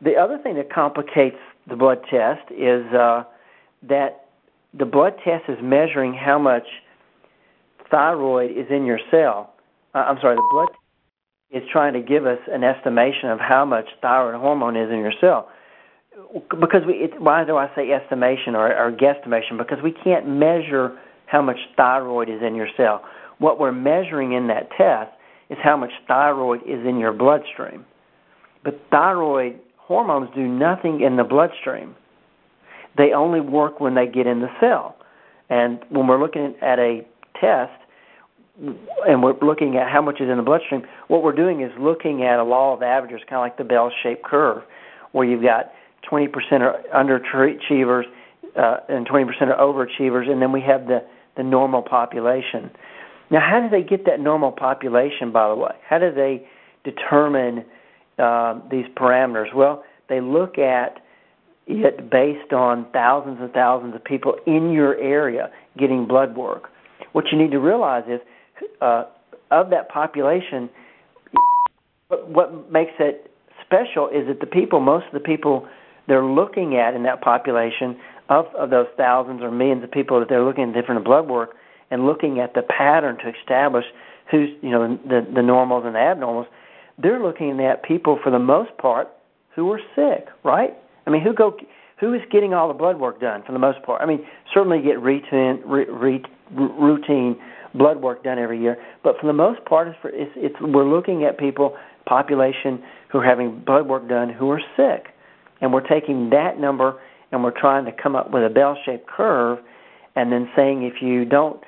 The 0.00 0.14
other 0.14 0.38
thing 0.38 0.54
that 0.56 0.72
complicates 0.72 1.36
the 1.68 1.76
blood 1.76 1.98
test 2.10 2.50
is 2.50 2.84
uh, 2.92 3.24
that 3.88 4.26
the 4.78 4.84
blood 4.84 5.14
test 5.24 5.44
is 5.48 5.58
measuring 5.62 6.14
how 6.14 6.38
much 6.38 6.66
thyroid 7.90 8.50
is 8.50 8.66
in 8.70 8.84
your 8.84 8.98
cell. 9.10 9.54
Uh, 9.94 9.98
I'm 9.98 10.18
sorry, 10.20 10.36
the 10.36 10.48
blood 10.52 10.68
is 11.50 11.68
trying 11.70 11.92
to 11.92 12.00
give 12.00 12.26
us 12.26 12.38
an 12.50 12.64
estimation 12.64 13.28
of 13.28 13.38
how 13.38 13.64
much 13.64 13.86
thyroid 14.00 14.40
hormone 14.40 14.76
is 14.76 14.90
in 14.90 14.98
your 14.98 15.12
cell. 15.20 15.48
Because 16.48 16.82
we, 16.86 16.94
it, 16.94 17.20
why 17.20 17.44
do 17.44 17.56
I 17.56 17.70
say 17.74 17.90
estimation 17.90 18.54
or, 18.54 18.74
or 18.74 18.90
guesstimation? 18.92 19.58
Because 19.58 19.78
we 19.82 19.92
can't 19.92 20.26
measure 20.26 20.98
how 21.26 21.42
much 21.42 21.58
thyroid 21.76 22.28
is 22.28 22.42
in 22.42 22.54
your 22.54 22.68
cell. 22.76 23.02
What 23.38 23.58
we're 23.58 23.72
measuring 23.72 24.32
in 24.32 24.48
that 24.48 24.68
test 24.76 25.10
is 25.50 25.58
how 25.62 25.76
much 25.76 25.90
thyroid 26.08 26.60
is 26.62 26.86
in 26.86 26.98
your 26.98 27.12
bloodstream. 27.12 27.84
But 28.64 28.80
thyroid 28.90 29.58
hormones 29.92 30.30
do 30.34 30.48
nothing 30.48 31.02
in 31.02 31.16
the 31.16 31.24
bloodstream. 31.24 31.94
They 32.96 33.12
only 33.12 33.42
work 33.42 33.78
when 33.78 33.94
they 33.94 34.06
get 34.06 34.26
in 34.26 34.40
the 34.40 34.48
cell. 34.58 34.96
And 35.50 35.80
when 35.90 36.06
we're 36.06 36.18
looking 36.18 36.54
at 36.62 36.78
a 36.78 37.06
test, 37.38 37.72
and 39.06 39.22
we're 39.22 39.38
looking 39.42 39.76
at 39.76 39.90
how 39.90 40.00
much 40.00 40.18
is 40.18 40.30
in 40.30 40.38
the 40.38 40.42
bloodstream, 40.42 40.82
what 41.08 41.22
we're 41.22 41.36
doing 41.36 41.60
is 41.60 41.70
looking 41.78 42.22
at 42.22 42.38
a 42.38 42.42
law 42.42 42.74
of 42.74 42.82
averages, 42.82 43.20
kind 43.28 43.36
of 43.36 43.42
like 43.42 43.58
the 43.58 43.64
bell-shaped 43.64 44.24
curve, 44.24 44.62
where 45.12 45.26
you've 45.26 45.42
got 45.42 45.72
20% 46.10 46.28
are 46.60 46.82
underachievers 46.94 48.04
uh, 48.56 48.76
and 48.88 49.06
20% 49.06 49.26
are 49.42 49.58
overachievers, 49.58 50.26
and 50.30 50.40
then 50.40 50.52
we 50.52 50.62
have 50.62 50.86
the, 50.86 51.04
the 51.36 51.42
normal 51.42 51.82
population. 51.82 52.70
Now, 53.30 53.40
how 53.40 53.60
do 53.60 53.68
they 53.68 53.86
get 53.86 54.06
that 54.06 54.20
normal 54.20 54.52
population, 54.52 55.32
by 55.32 55.48
the 55.50 55.56
way? 55.56 55.74
How 55.86 55.98
do 55.98 56.10
they 56.14 56.46
determine 56.82 57.66
uh, 58.18 58.60
these 58.70 58.86
parameters? 58.96 59.54
Well, 59.54 59.84
they 60.08 60.20
look 60.20 60.58
at 60.58 60.98
it 61.66 62.10
based 62.10 62.52
on 62.52 62.86
thousands 62.92 63.38
and 63.40 63.52
thousands 63.52 63.94
of 63.94 64.04
people 64.04 64.34
in 64.46 64.72
your 64.72 64.96
area 64.96 65.50
getting 65.78 66.06
blood 66.06 66.36
work. 66.36 66.64
What 67.12 67.26
you 67.30 67.38
need 67.38 67.50
to 67.52 67.60
realize 67.60 68.04
is 68.08 68.20
uh, 68.80 69.04
of 69.50 69.70
that 69.70 69.88
population, 69.88 70.68
what 72.08 72.70
makes 72.70 72.92
it 72.98 73.30
special 73.64 74.08
is 74.08 74.26
that 74.26 74.40
the 74.40 74.46
people, 74.46 74.80
most 74.80 75.06
of 75.06 75.12
the 75.12 75.20
people 75.20 75.66
they're 76.08 76.24
looking 76.24 76.76
at 76.76 76.94
in 76.94 77.04
that 77.04 77.20
population 77.20 77.96
of, 78.28 78.46
of 78.58 78.70
those 78.70 78.86
thousands 78.96 79.40
or 79.42 79.50
millions 79.50 79.84
of 79.84 79.90
people 79.90 80.18
that 80.18 80.28
they're 80.28 80.44
looking 80.44 80.64
at 80.64 80.74
different 80.74 81.04
blood 81.04 81.28
work 81.28 81.50
and 81.90 82.06
looking 82.06 82.40
at 82.40 82.54
the 82.54 82.62
pattern 82.62 83.16
to 83.18 83.32
establish 83.40 83.84
who's 84.30 84.48
you 84.62 84.70
know 84.70 84.98
the 85.06 85.26
the 85.34 85.42
normals 85.42 85.84
and 85.84 85.94
the 85.94 85.98
abnormals, 85.98 86.46
they're 86.98 87.22
looking 87.22 87.60
at 87.60 87.82
people 87.82 88.18
for 88.22 88.30
the 88.30 88.38
most 88.38 88.76
part 88.78 89.08
who 89.54 89.70
are 89.70 89.80
sick, 89.94 90.28
right? 90.44 90.76
I 91.06 91.10
mean, 91.10 91.22
who 91.22 91.34
go 91.34 91.56
who 92.00 92.14
is 92.14 92.20
getting 92.32 92.52
all 92.52 92.66
the 92.66 92.74
blood 92.74 92.98
work 92.98 93.20
done 93.20 93.42
for 93.46 93.52
the 93.52 93.58
most 93.58 93.82
part? 93.84 94.02
I 94.02 94.06
mean, 94.06 94.26
certainly 94.52 94.82
get 94.82 95.00
routine 95.00 95.62
re, 95.64 95.86
routine 96.50 97.36
blood 97.74 98.02
work 98.02 98.24
done 98.24 98.38
every 98.38 98.60
year, 98.60 98.76
but 99.02 99.16
for 99.20 99.26
the 99.26 99.32
most 99.32 99.64
part, 99.64 99.88
it's, 99.88 99.96
for, 100.02 100.10
it's, 100.10 100.32
it's 100.36 100.56
we're 100.60 100.88
looking 100.88 101.24
at 101.24 101.38
people 101.38 101.76
population 102.06 102.82
who 103.10 103.18
are 103.18 103.24
having 103.24 103.62
blood 103.64 103.86
work 103.86 104.08
done 104.08 104.28
who 104.28 104.50
are 104.50 104.60
sick, 104.76 105.12
and 105.60 105.72
we're 105.72 105.86
taking 105.86 106.30
that 106.30 106.58
number 106.58 107.00
and 107.30 107.42
we're 107.42 107.58
trying 107.58 107.84
to 107.86 107.92
come 107.92 108.14
up 108.14 108.30
with 108.30 108.44
a 108.44 108.50
bell-shaped 108.50 109.06
curve, 109.06 109.58
and 110.14 110.30
then 110.30 110.48
saying 110.54 110.82
if 110.82 111.00
you 111.00 111.24
don't 111.24 111.60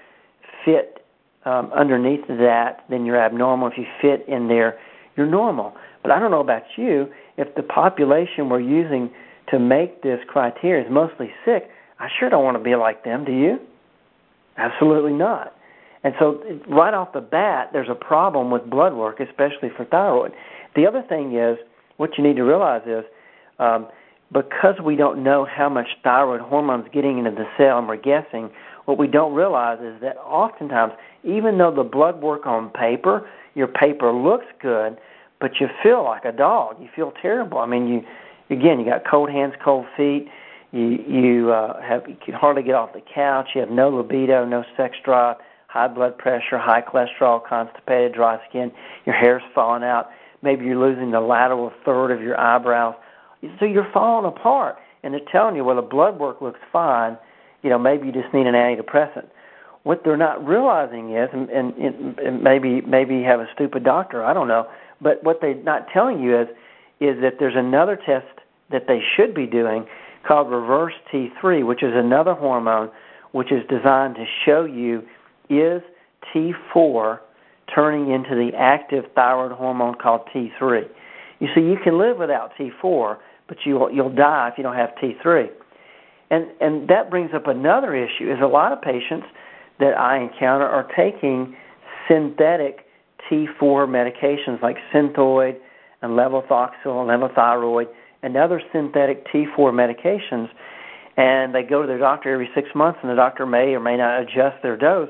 fit 0.64 0.98
um, 1.46 1.70
underneath 1.74 2.26
that, 2.28 2.84
then 2.90 3.06
you're 3.06 3.22
abnormal. 3.22 3.68
If 3.68 3.78
you 3.78 3.84
fit 4.00 4.28
in 4.28 4.48
there, 4.48 4.78
you're 5.16 5.26
normal. 5.26 5.75
But 6.02 6.11
I 6.11 6.18
don't 6.18 6.30
know 6.30 6.40
about 6.40 6.62
you. 6.76 7.06
If 7.37 7.54
the 7.54 7.62
population 7.62 8.49
we're 8.49 8.61
using 8.61 9.11
to 9.50 9.59
make 9.59 10.02
this 10.02 10.18
criteria 10.28 10.85
is 10.85 10.90
mostly 10.90 11.30
sick, 11.44 11.68
I 11.99 12.09
sure 12.18 12.28
don't 12.28 12.44
want 12.44 12.56
to 12.56 12.62
be 12.62 12.75
like 12.75 13.04
them. 13.04 13.25
Do 13.25 13.33
you? 13.33 13.59
Absolutely 14.56 15.12
not. 15.12 15.52
And 16.02 16.14
so, 16.18 16.42
right 16.68 16.92
off 16.92 17.14
the 17.14 17.21
bat, 17.21 17.71
there's 17.73 17.88
a 17.88 17.94
problem 17.94 18.50
with 18.50 18.68
blood 18.68 18.92
work, 18.94 19.21
especially 19.21 19.71
for 19.75 19.87
thyroid. 19.87 20.33
The 20.76 20.87
other 20.87 21.02
thing 21.09 21.37
is, 21.37 21.56
what 21.97 22.11
you 22.18 22.25
need 22.25 22.37
to 22.37 22.42
realize 22.42 22.83
is, 22.87 23.04
um, 23.59 23.88
because 24.33 24.75
we 24.85 24.97
don't 24.97 25.23
know 25.23 25.47
how 25.47 25.68
much 25.68 25.87
thyroid 26.02 26.40
hormone 26.40 26.80
is 26.80 26.88
getting 26.92 27.18
into 27.18 27.30
the 27.30 27.47
cell 27.56 27.78
and 27.78 27.88
we're 27.88 27.97
guessing, 27.97 28.50
what 28.85 28.99
we 28.99 29.06
don't 29.06 29.33
realize 29.35 29.78
is 29.80 30.00
that 30.02 30.16
oftentimes, 30.18 30.92
even 31.24 31.58
though 31.58 31.74
the 31.74 31.84
blood 31.84 32.20
work 32.20 32.46
on 32.46 32.70
paper, 32.70 33.28
your 33.54 33.68
paper 33.68 34.12
looks 34.12 34.46
good, 34.60 34.98
but 35.40 35.52
you 35.60 35.68
feel 35.82 36.04
like 36.04 36.24
a 36.24 36.32
dog. 36.32 36.76
You 36.80 36.88
feel 36.94 37.12
terrible. 37.20 37.58
I 37.58 37.66
mean, 37.66 37.86
you 37.86 38.02
again, 38.50 38.78
you 38.78 38.84
got 38.84 39.02
cold 39.08 39.30
hands, 39.30 39.54
cold 39.64 39.86
feet. 39.96 40.28
You 40.72 40.98
you 41.08 41.52
uh, 41.52 41.80
have 41.82 42.08
you 42.08 42.16
can 42.24 42.34
hardly 42.34 42.62
get 42.62 42.74
off 42.74 42.92
the 42.92 43.02
couch. 43.14 43.48
You 43.54 43.60
have 43.60 43.70
no 43.70 43.90
libido, 43.90 44.44
no 44.44 44.64
sex 44.76 44.96
drive, 45.04 45.36
high 45.68 45.88
blood 45.88 46.18
pressure, 46.18 46.58
high 46.58 46.82
cholesterol, 46.82 47.46
constipated, 47.46 48.14
dry 48.14 48.38
skin. 48.48 48.72
Your 49.06 49.14
hair's 49.14 49.42
falling 49.54 49.84
out. 49.84 50.10
Maybe 50.42 50.64
you're 50.64 50.78
losing 50.78 51.10
the 51.10 51.20
lateral 51.20 51.72
third 51.84 52.10
of 52.10 52.20
your 52.20 52.38
eyebrows. 52.38 52.94
So 53.58 53.66
you're 53.66 53.90
falling 53.92 54.26
apart, 54.26 54.76
and 55.02 55.12
they're 55.12 55.20
telling 55.30 55.54
you, 55.54 55.64
well, 55.64 55.76
the 55.76 55.82
blood 55.82 56.18
work 56.18 56.40
looks 56.40 56.60
fine 56.72 57.18
you 57.64 57.70
know, 57.70 57.78
maybe 57.78 58.06
you 58.06 58.12
just 58.12 58.32
need 58.32 58.46
an 58.46 58.54
antidepressant. 58.54 59.26
What 59.84 60.00
they're 60.04 60.16
not 60.16 60.44
realizing 60.46 61.14
is, 61.14 61.28
and, 61.32 61.48
and, 61.50 62.18
and 62.18 62.42
maybe 62.42 62.80
maybe 62.80 63.22
have 63.22 63.40
a 63.40 63.46
stupid 63.54 63.84
doctor, 63.84 64.24
I 64.24 64.32
don't 64.34 64.48
know, 64.48 64.66
but 65.00 65.22
what 65.22 65.38
they're 65.40 65.62
not 65.62 65.86
telling 65.92 66.20
you 66.20 66.40
is, 66.40 66.48
is 67.00 67.20
that 67.22 67.34
there's 67.38 67.56
another 67.56 67.96
test 67.96 68.26
that 68.70 68.86
they 68.88 69.00
should 69.16 69.34
be 69.34 69.46
doing 69.46 69.86
called 70.26 70.50
reverse 70.50 70.94
T3, 71.12 71.66
which 71.66 71.82
is 71.82 71.92
another 71.94 72.34
hormone 72.34 72.90
which 73.32 73.52
is 73.52 73.62
designed 73.68 74.14
to 74.14 74.24
show 74.46 74.64
you 74.64 75.02
is 75.50 75.82
T4 76.34 77.18
turning 77.74 78.12
into 78.12 78.30
the 78.30 78.50
active 78.56 79.04
thyroid 79.14 79.52
hormone 79.52 79.96
called 79.96 80.22
T3. 80.34 80.82
You 81.40 81.48
see, 81.54 81.60
you 81.60 81.76
can 81.82 81.98
live 81.98 82.16
without 82.16 82.52
T4, 82.58 83.18
but 83.48 83.58
you'll 83.66 83.90
you'll 83.90 84.14
die 84.14 84.48
if 84.52 84.56
you 84.56 84.62
don't 84.62 84.76
have 84.76 84.90
T3. 85.02 85.48
And 86.30 86.46
and 86.60 86.88
that 86.88 87.10
brings 87.10 87.30
up 87.34 87.46
another 87.46 87.94
issue 87.94 88.32
is 88.32 88.38
a 88.42 88.46
lot 88.46 88.72
of 88.72 88.80
patients 88.80 89.26
that 89.80 89.98
I 89.98 90.18
encounter 90.18 90.66
are 90.66 90.88
taking 90.96 91.56
synthetic 92.08 92.86
T4 93.30 93.88
medications 93.88 94.60
like 94.62 94.76
Synthroid 94.92 95.56
and 96.02 96.12
levothyroxine 96.12 96.84
and 96.84 97.08
levothyroid 97.22 97.86
and 98.22 98.36
other 98.36 98.60
synthetic 98.72 99.26
T4 99.28 99.72
medications 99.72 100.48
and 101.16 101.54
they 101.54 101.62
go 101.62 101.82
to 101.82 101.86
their 101.86 101.98
doctor 101.98 102.32
every 102.32 102.50
6 102.54 102.68
months 102.74 102.98
and 103.02 103.10
the 103.10 103.14
doctor 103.14 103.46
may 103.46 103.74
or 103.74 103.80
may 103.80 103.96
not 103.96 104.20
adjust 104.20 104.62
their 104.62 104.76
dose 104.76 105.08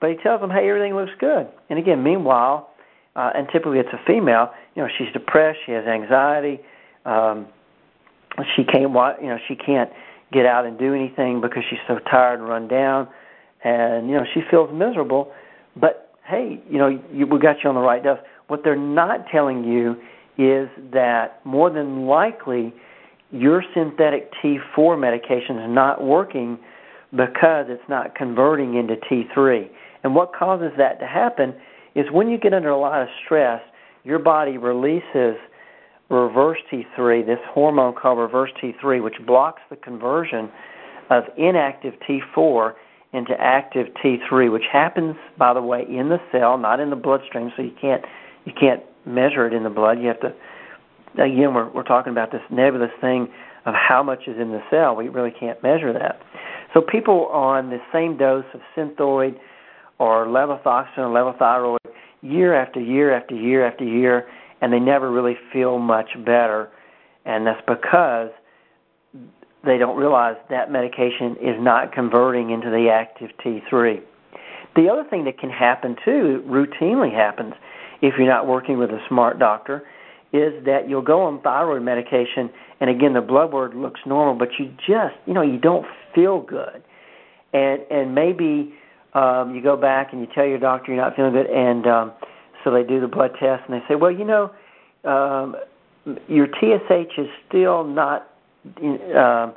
but 0.00 0.10
he 0.10 0.16
tells 0.16 0.40
them 0.40 0.50
hey 0.50 0.68
everything 0.68 0.94
looks 0.94 1.12
good. 1.18 1.46
And 1.70 1.78
again 1.78 2.02
meanwhile 2.02 2.70
uh, 3.16 3.30
and 3.34 3.46
typically 3.52 3.78
it's 3.78 3.92
a 3.92 4.00
female, 4.06 4.50
you 4.74 4.82
know, 4.82 4.88
she's 4.98 5.12
depressed, 5.12 5.60
she 5.66 5.72
has 5.72 5.84
anxiety, 5.86 6.60
um, 7.04 7.46
she 8.56 8.64
can't, 8.64 8.90
you 9.22 9.28
know, 9.28 9.38
she 9.46 9.54
can't 9.54 9.90
get 10.32 10.46
out 10.46 10.66
and 10.66 10.78
do 10.78 10.94
anything 10.94 11.40
because 11.40 11.62
she's 11.70 11.78
so 11.86 11.98
tired 12.10 12.40
and 12.40 12.48
run 12.48 12.66
down, 12.66 13.08
and 13.64 14.08
you 14.08 14.14
know 14.14 14.24
she 14.32 14.40
feels 14.50 14.70
miserable. 14.72 15.32
But 15.76 16.12
hey, 16.26 16.62
you 16.70 16.78
know 16.78 17.00
you, 17.12 17.26
we 17.26 17.38
got 17.38 17.56
you 17.62 17.68
on 17.68 17.74
the 17.74 17.80
right 17.80 18.02
dose. 18.02 18.18
What 18.48 18.60
they're 18.62 18.76
not 18.76 19.26
telling 19.32 19.64
you 19.64 19.92
is 20.36 20.68
that 20.92 21.40
more 21.44 21.70
than 21.70 22.06
likely 22.06 22.74
your 23.30 23.64
synthetic 23.74 24.30
T4 24.42 24.98
medication 25.00 25.58
is 25.58 25.68
not 25.68 26.02
working 26.02 26.58
because 27.12 27.66
it's 27.68 27.88
not 27.88 28.14
converting 28.14 28.74
into 28.74 28.96
T3. 29.10 29.68
And 30.02 30.14
what 30.14 30.32
causes 30.34 30.72
that 30.76 31.00
to 31.00 31.06
happen 31.06 31.54
is 31.94 32.06
when 32.12 32.28
you 32.28 32.38
get 32.38 32.52
under 32.52 32.70
a 32.70 32.78
lot 32.78 33.00
of 33.00 33.08
stress, 33.24 33.60
your 34.02 34.18
body 34.18 34.58
releases 34.58 35.36
reverse 36.10 36.58
T3, 36.72 37.24
this 37.24 37.38
hormone 37.48 37.94
called 37.94 38.18
reverse 38.18 38.50
T3, 38.62 39.02
which 39.02 39.14
blocks 39.26 39.62
the 39.70 39.76
conversion 39.76 40.50
of 41.10 41.24
inactive 41.38 41.94
T4 42.08 42.74
into 43.14 43.32
active 43.38 43.86
T3, 44.04 44.52
which 44.52 44.64
happens, 44.70 45.16
by 45.38 45.54
the 45.54 45.62
way, 45.62 45.82
in 45.88 46.08
the 46.08 46.18
cell, 46.32 46.58
not 46.58 46.80
in 46.80 46.90
the 46.90 46.96
bloodstream. 46.96 47.50
So 47.56 47.62
you 47.62 47.74
can't 47.80 48.02
you 48.44 48.52
can't 48.58 48.82
measure 49.06 49.46
it 49.46 49.54
in 49.54 49.62
the 49.62 49.70
blood. 49.70 50.00
You 50.00 50.08
have 50.08 50.20
to. 50.20 50.34
Again, 51.14 51.54
we're 51.54 51.70
we're 51.72 51.84
talking 51.84 52.12
about 52.12 52.32
this 52.32 52.42
nebulous 52.50 52.90
thing 53.00 53.28
of 53.66 53.74
how 53.74 54.02
much 54.02 54.26
is 54.26 54.36
in 54.38 54.50
the 54.50 54.60
cell. 54.70 54.94
We 54.96 55.08
really 55.08 55.32
can't 55.38 55.62
measure 55.62 55.92
that. 55.92 56.20
So 56.74 56.80
people 56.82 57.26
on 57.32 57.70
the 57.70 57.78
same 57.92 58.18
dose 58.18 58.44
of 58.52 58.60
Synthroid 58.76 59.38
or 59.98 60.26
levothyroxine 60.26 60.98
or 60.98 61.08
levothyroid 61.08 61.78
year 62.20 62.54
after 62.54 62.80
year 62.80 63.14
after 63.16 63.34
year 63.34 63.66
after 63.66 63.84
year 63.84 64.26
and 64.64 64.72
they 64.72 64.80
never 64.80 65.12
really 65.12 65.36
feel 65.52 65.78
much 65.78 66.08
better. 66.24 66.70
And 67.26 67.46
that's 67.46 67.60
because 67.66 68.30
they 69.64 69.78
don't 69.78 69.96
realize 69.96 70.36
that 70.50 70.70
medication 70.70 71.36
is 71.40 71.56
not 71.58 71.92
converting 71.92 72.50
into 72.50 72.70
the 72.70 72.88
active 72.90 73.30
T3. 73.44 74.00
The 74.76 74.88
other 74.88 75.04
thing 75.08 75.24
that 75.24 75.38
can 75.38 75.50
happen 75.50 75.96
too, 76.04 76.42
routinely 76.46 77.12
happens 77.12 77.54
if 78.02 78.14
you're 78.18 78.28
not 78.28 78.46
working 78.46 78.78
with 78.78 78.90
a 78.90 78.98
smart 79.08 79.38
doctor, 79.38 79.82
is 80.32 80.52
that 80.64 80.88
you'll 80.88 81.02
go 81.02 81.22
on 81.22 81.40
thyroid 81.42 81.82
medication 81.82 82.50
and 82.80 82.90
again 82.90 83.14
the 83.14 83.20
blood 83.20 83.52
work 83.52 83.72
looks 83.74 84.00
normal, 84.04 84.34
but 84.34 84.48
you 84.58 84.66
just 84.78 85.14
you 85.26 85.32
know 85.32 85.42
you 85.42 85.58
don't 85.58 85.86
feel 86.14 86.40
good, 86.40 86.82
and 87.52 87.80
and 87.90 88.14
maybe 88.14 88.74
um, 89.14 89.54
you 89.54 89.62
go 89.62 89.76
back 89.76 90.12
and 90.12 90.20
you 90.20 90.26
tell 90.34 90.44
your 90.44 90.58
doctor 90.58 90.92
you're 90.92 91.00
not 91.00 91.14
feeling 91.14 91.32
good, 91.32 91.46
and 91.46 91.86
um, 91.86 92.12
so 92.64 92.72
they 92.72 92.82
do 92.82 93.00
the 93.00 93.06
blood 93.06 93.32
test 93.38 93.62
and 93.68 93.80
they 93.80 93.86
say, 93.86 93.94
well, 93.94 94.10
you 94.10 94.24
know, 94.24 94.50
um, 95.04 95.54
your 96.28 96.46
TSH 96.46 97.18
is 97.18 97.28
still 97.48 97.84
not 97.84 98.30
uh, 99.16 99.52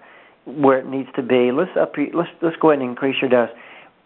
where 0.46 0.80
it 0.80 0.88
needs 0.88 1.10
to 1.16 1.24
be. 1.24 1.52
Let's 1.52 1.72
up. 1.80 1.94
Let's 2.14 2.30
let's 2.42 2.56
go 2.62 2.72
ahead 2.72 2.82
and 2.82 2.90
increase 2.90 3.16
your 3.22 3.30
dose. 3.30 3.50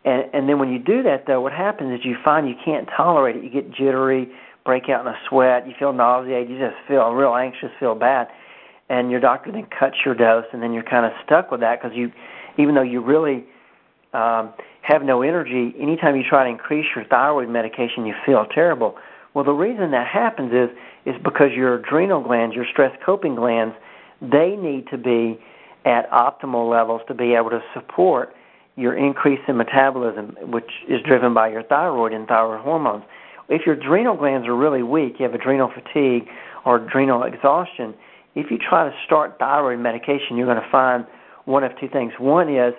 And, 0.03 0.25
and 0.33 0.49
then 0.49 0.57
when 0.57 0.71
you 0.71 0.79
do 0.79 1.03
that, 1.03 1.25
though, 1.27 1.41
what 1.41 1.53
happens 1.53 1.99
is 1.99 2.05
you 2.05 2.15
find 2.23 2.49
you 2.49 2.55
can't 2.63 2.89
tolerate 2.95 3.35
it. 3.35 3.43
You 3.43 3.49
get 3.49 3.71
jittery, 3.71 4.29
break 4.65 4.89
out 4.89 5.01
in 5.01 5.07
a 5.07 5.17
sweat, 5.29 5.67
you 5.67 5.73
feel 5.77 5.93
nauseated, 5.93 6.49
you 6.49 6.57
just 6.57 6.75
feel 6.87 7.11
real 7.11 7.35
anxious, 7.35 7.69
feel 7.79 7.95
bad. 7.95 8.27
And 8.89 9.09
your 9.09 9.19
doctor 9.19 9.51
then 9.51 9.67
cuts 9.67 9.97
your 10.03 10.15
dose, 10.15 10.45
and 10.53 10.61
then 10.61 10.73
you're 10.73 10.83
kind 10.83 11.05
of 11.05 11.11
stuck 11.23 11.51
with 11.51 11.61
that 11.61 11.81
because 11.81 11.95
you, 11.95 12.11
even 12.57 12.75
though 12.75 12.81
you 12.81 13.01
really 13.01 13.45
um, 14.13 14.53
have 14.81 15.03
no 15.03 15.21
energy, 15.21 15.73
anytime 15.79 16.15
you 16.15 16.23
try 16.27 16.43
to 16.43 16.49
increase 16.49 16.87
your 16.95 17.05
thyroid 17.05 17.49
medication, 17.49 18.05
you 18.05 18.13
feel 18.25 18.45
terrible. 18.53 18.95
Well, 19.33 19.45
the 19.45 19.53
reason 19.53 19.91
that 19.91 20.07
happens 20.07 20.51
is 20.51 20.69
is 21.05 21.15
because 21.23 21.51
your 21.55 21.75
adrenal 21.75 22.21
glands, 22.21 22.55
your 22.55 22.65
stress 22.69 22.95
coping 23.03 23.33
glands, 23.35 23.73
they 24.21 24.55
need 24.55 24.87
to 24.91 24.97
be 24.97 25.39
at 25.85 26.09
optimal 26.11 26.69
levels 26.69 27.01
to 27.07 27.13
be 27.13 27.33
able 27.33 27.49
to 27.49 27.61
support 27.73 28.33
your 28.75 28.95
increase 28.95 29.39
in 29.47 29.57
metabolism, 29.57 30.37
which 30.43 30.69
is 30.87 31.01
driven 31.05 31.33
by 31.33 31.49
your 31.49 31.63
thyroid 31.63 32.13
and 32.13 32.27
thyroid 32.27 32.61
hormones. 32.61 33.03
If 33.49 33.65
your 33.65 33.75
adrenal 33.75 34.15
glands 34.15 34.47
are 34.47 34.55
really 34.55 34.83
weak, 34.83 35.15
you 35.19 35.25
have 35.25 35.33
adrenal 35.33 35.71
fatigue 35.73 36.27
or 36.65 36.77
adrenal 36.77 37.23
exhaustion, 37.23 37.93
if 38.35 38.49
you 38.49 38.57
try 38.57 38.87
to 38.87 38.95
start 39.05 39.37
thyroid 39.39 39.79
medication, 39.79 40.37
you're 40.37 40.45
going 40.45 40.61
to 40.61 40.71
find 40.71 41.05
one 41.45 41.63
of 41.63 41.71
two 41.79 41.89
things. 41.89 42.13
One 42.17 42.53
is 42.53 42.73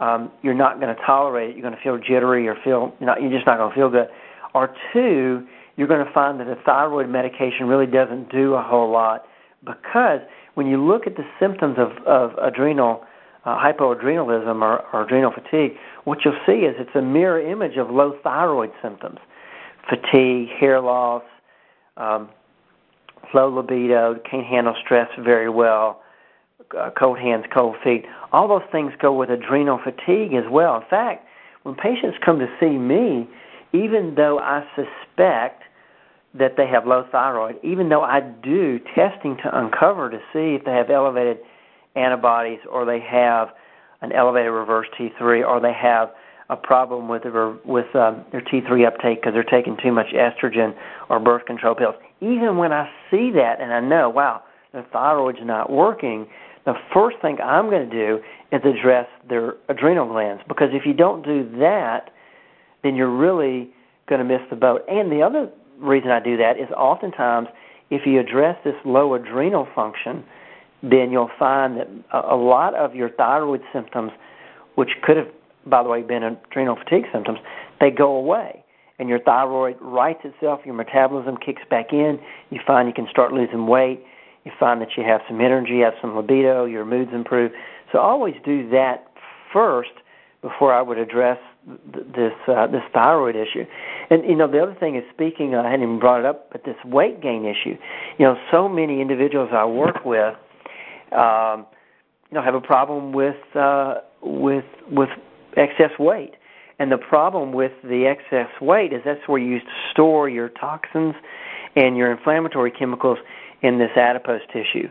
um, 0.00 0.30
you're 0.42 0.54
not 0.54 0.80
going 0.80 0.94
to 0.94 1.00
tolerate 1.02 1.50
it. 1.50 1.56
You're 1.56 1.62
going 1.62 1.76
to 1.76 1.82
feel 1.82 1.96
jittery 1.98 2.48
or 2.48 2.56
feel 2.62 2.92
you're, 3.00 3.06
not, 3.06 3.22
you're 3.22 3.30
just 3.30 3.46
not 3.46 3.58
going 3.58 3.70
to 3.70 3.74
feel 3.74 3.88
good. 3.88 4.08
Or 4.54 4.74
two, 4.92 5.46
you're 5.76 5.88
going 5.88 6.04
to 6.04 6.12
find 6.12 6.40
that 6.40 6.46
the 6.46 6.56
thyroid 6.66 7.08
medication 7.08 7.66
really 7.66 7.86
doesn't 7.86 8.30
do 8.30 8.54
a 8.54 8.62
whole 8.62 8.90
lot 8.90 9.24
because 9.64 10.20
when 10.54 10.66
you 10.66 10.82
look 10.82 11.06
at 11.06 11.16
the 11.16 11.24
symptoms 11.38 11.76
of, 11.78 11.92
of 12.06 12.32
adrenal 12.38 13.02
uh, 13.44 13.56
hypoadrenalism 13.56 14.60
or, 14.60 14.84
or 14.92 15.04
adrenal 15.04 15.32
fatigue, 15.32 15.72
what 16.04 16.18
you'll 16.24 16.38
see 16.46 16.64
is 16.64 16.74
it's 16.78 16.94
a 16.94 17.02
mirror 17.02 17.40
image 17.40 17.76
of 17.76 17.90
low 17.90 18.18
thyroid 18.22 18.70
symptoms 18.82 19.18
fatigue, 19.88 20.48
hair 20.60 20.80
loss, 20.80 21.22
um, 21.96 22.28
low 23.34 23.48
libido, 23.48 24.20
can't 24.30 24.46
handle 24.46 24.74
stress 24.84 25.08
very 25.18 25.48
well, 25.48 26.02
uh, 26.78 26.90
cold 26.98 27.18
hands, 27.18 27.44
cold 27.52 27.76
feet. 27.82 28.04
All 28.32 28.46
those 28.46 28.68
things 28.70 28.92
go 29.00 29.12
with 29.12 29.30
adrenal 29.30 29.80
fatigue 29.82 30.34
as 30.34 30.44
well. 30.50 30.76
In 30.76 30.86
fact, 30.88 31.26
when 31.62 31.74
patients 31.74 32.18
come 32.24 32.38
to 32.38 32.46
see 32.60 32.78
me, 32.78 33.28
even 33.72 34.14
though 34.16 34.38
I 34.38 34.64
suspect 34.74 35.62
that 36.34 36.56
they 36.56 36.66
have 36.66 36.86
low 36.86 37.04
thyroid, 37.10 37.56
even 37.62 37.88
though 37.88 38.02
I 38.02 38.20
do 38.20 38.78
testing 38.94 39.36
to 39.42 39.58
uncover 39.58 40.10
to 40.10 40.18
see 40.32 40.54
if 40.54 40.64
they 40.64 40.72
have 40.72 40.90
elevated 40.90 41.38
antibodies 41.96 42.60
or 42.70 42.84
they 42.84 43.00
have 43.00 43.48
an 44.00 44.12
elevated 44.12 44.52
reverse 44.52 44.86
T3 44.98 45.46
or 45.46 45.60
they 45.60 45.72
have 45.72 46.10
a 46.48 46.56
problem 46.56 47.08
with 47.08 47.22
the, 47.22 47.58
with 47.64 47.94
um, 47.94 48.24
their 48.32 48.40
T3 48.40 48.86
uptake 48.86 49.20
because 49.20 49.34
they're 49.34 49.44
taking 49.44 49.76
too 49.82 49.92
much 49.92 50.08
estrogen 50.14 50.74
or 51.08 51.18
birth 51.20 51.46
control 51.46 51.74
pills. 51.74 51.94
Even 52.20 52.56
when 52.56 52.72
I 52.72 52.88
see 53.10 53.30
that 53.32 53.60
and 53.60 53.72
I 53.72 53.80
know, 53.80 54.08
wow, 54.08 54.42
the 54.72 54.84
thyroid's 54.92 55.38
not 55.42 55.70
working, 55.70 56.26
the 56.64 56.74
first 56.92 57.16
thing 57.22 57.38
I'm 57.42 57.70
going 57.70 57.88
to 57.88 57.96
do 57.96 58.20
is 58.52 58.60
address 58.64 59.06
their 59.28 59.54
adrenal 59.68 60.06
glands 60.06 60.42
because 60.46 60.68
if 60.72 60.84
you 60.86 60.92
don't 60.92 61.24
do 61.24 61.48
that, 61.58 62.10
then 62.82 62.94
you're 62.94 63.14
really 63.14 63.70
going 64.08 64.20
to 64.20 64.24
miss 64.24 64.42
the 64.50 64.56
boat. 64.56 64.82
And 64.88 65.10
the 65.10 65.22
other 65.22 65.50
reason 65.80 66.10
I 66.10 66.20
do 66.20 66.36
that 66.36 66.58
is 66.58 66.70
oftentimes 66.76 67.48
if 67.90 68.02
you 68.06 68.20
address 68.20 68.56
this 68.64 68.74
low 68.84 69.14
adrenal 69.14 69.66
function, 69.74 70.24
then 70.82 71.10
you'll 71.10 71.30
find 71.38 71.76
that 71.76 71.88
a 72.12 72.36
lot 72.36 72.74
of 72.74 72.94
your 72.94 73.10
thyroid 73.10 73.60
symptoms, 73.72 74.12
which 74.76 74.90
could 75.02 75.16
have, 75.16 75.28
by 75.66 75.82
the 75.82 75.88
way, 75.88 76.02
been 76.02 76.22
adrenal 76.22 76.76
fatigue 76.76 77.04
symptoms, 77.12 77.38
they 77.80 77.90
go 77.90 78.16
away. 78.16 78.64
And 78.98 79.08
your 79.08 79.20
thyroid 79.20 79.76
rights 79.80 80.20
itself, 80.24 80.60
your 80.64 80.74
metabolism 80.74 81.36
kicks 81.38 81.62
back 81.70 81.92
in, 81.92 82.18
you 82.50 82.60
find 82.66 82.86
you 82.86 82.94
can 82.94 83.08
start 83.10 83.32
losing 83.32 83.66
weight, 83.66 84.04
you 84.44 84.52
find 84.58 84.80
that 84.80 84.90
you 84.96 85.04
have 85.04 85.20
some 85.26 85.40
energy, 85.40 85.80
have 85.80 85.94
some 86.00 86.16
libido, 86.16 86.66
your 86.66 86.84
moods 86.84 87.10
improve. 87.12 87.52
So 87.92 87.98
always 87.98 88.34
do 88.44 88.68
that 88.70 89.10
first 89.52 89.90
before 90.42 90.72
I 90.72 90.82
would 90.82 90.98
address 90.98 91.38
this 91.66 92.32
uh, 92.48 92.66
this 92.66 92.82
thyroid 92.92 93.36
issue. 93.36 93.64
And 94.10 94.24
you 94.24 94.36
know, 94.36 94.50
the 94.50 94.60
other 94.60 94.76
thing 94.78 94.96
is 94.96 95.04
speaking. 95.12 95.54
I 95.54 95.70
hadn't 95.70 95.82
even 95.82 95.98
brought 95.98 96.20
it 96.20 96.26
up, 96.26 96.50
but 96.50 96.64
this 96.64 96.76
weight 96.84 97.22
gain 97.22 97.44
issue. 97.44 97.76
You 98.18 98.26
know, 98.26 98.36
so 98.50 98.68
many 98.68 99.00
individuals 99.00 99.50
I 99.52 99.64
work 99.66 100.04
with, 100.04 100.34
um, 101.12 101.66
you 102.30 102.34
know, 102.34 102.42
have 102.42 102.54
a 102.54 102.60
problem 102.60 103.12
with 103.12 103.36
uh, 103.54 103.96
with 104.22 104.64
with 104.90 105.10
excess 105.56 105.90
weight. 105.98 106.32
And 106.78 106.90
the 106.90 106.98
problem 106.98 107.52
with 107.52 107.72
the 107.84 108.06
excess 108.06 108.48
weight 108.60 108.94
is 108.94 109.02
that's 109.04 109.28
where 109.28 109.38
you 109.38 109.58
store 109.92 110.30
your 110.30 110.48
toxins 110.48 111.14
and 111.76 111.94
your 111.94 112.10
inflammatory 112.10 112.70
chemicals 112.70 113.18
in 113.62 113.78
this 113.78 113.90
adipose 113.96 114.40
tissue. 114.50 114.88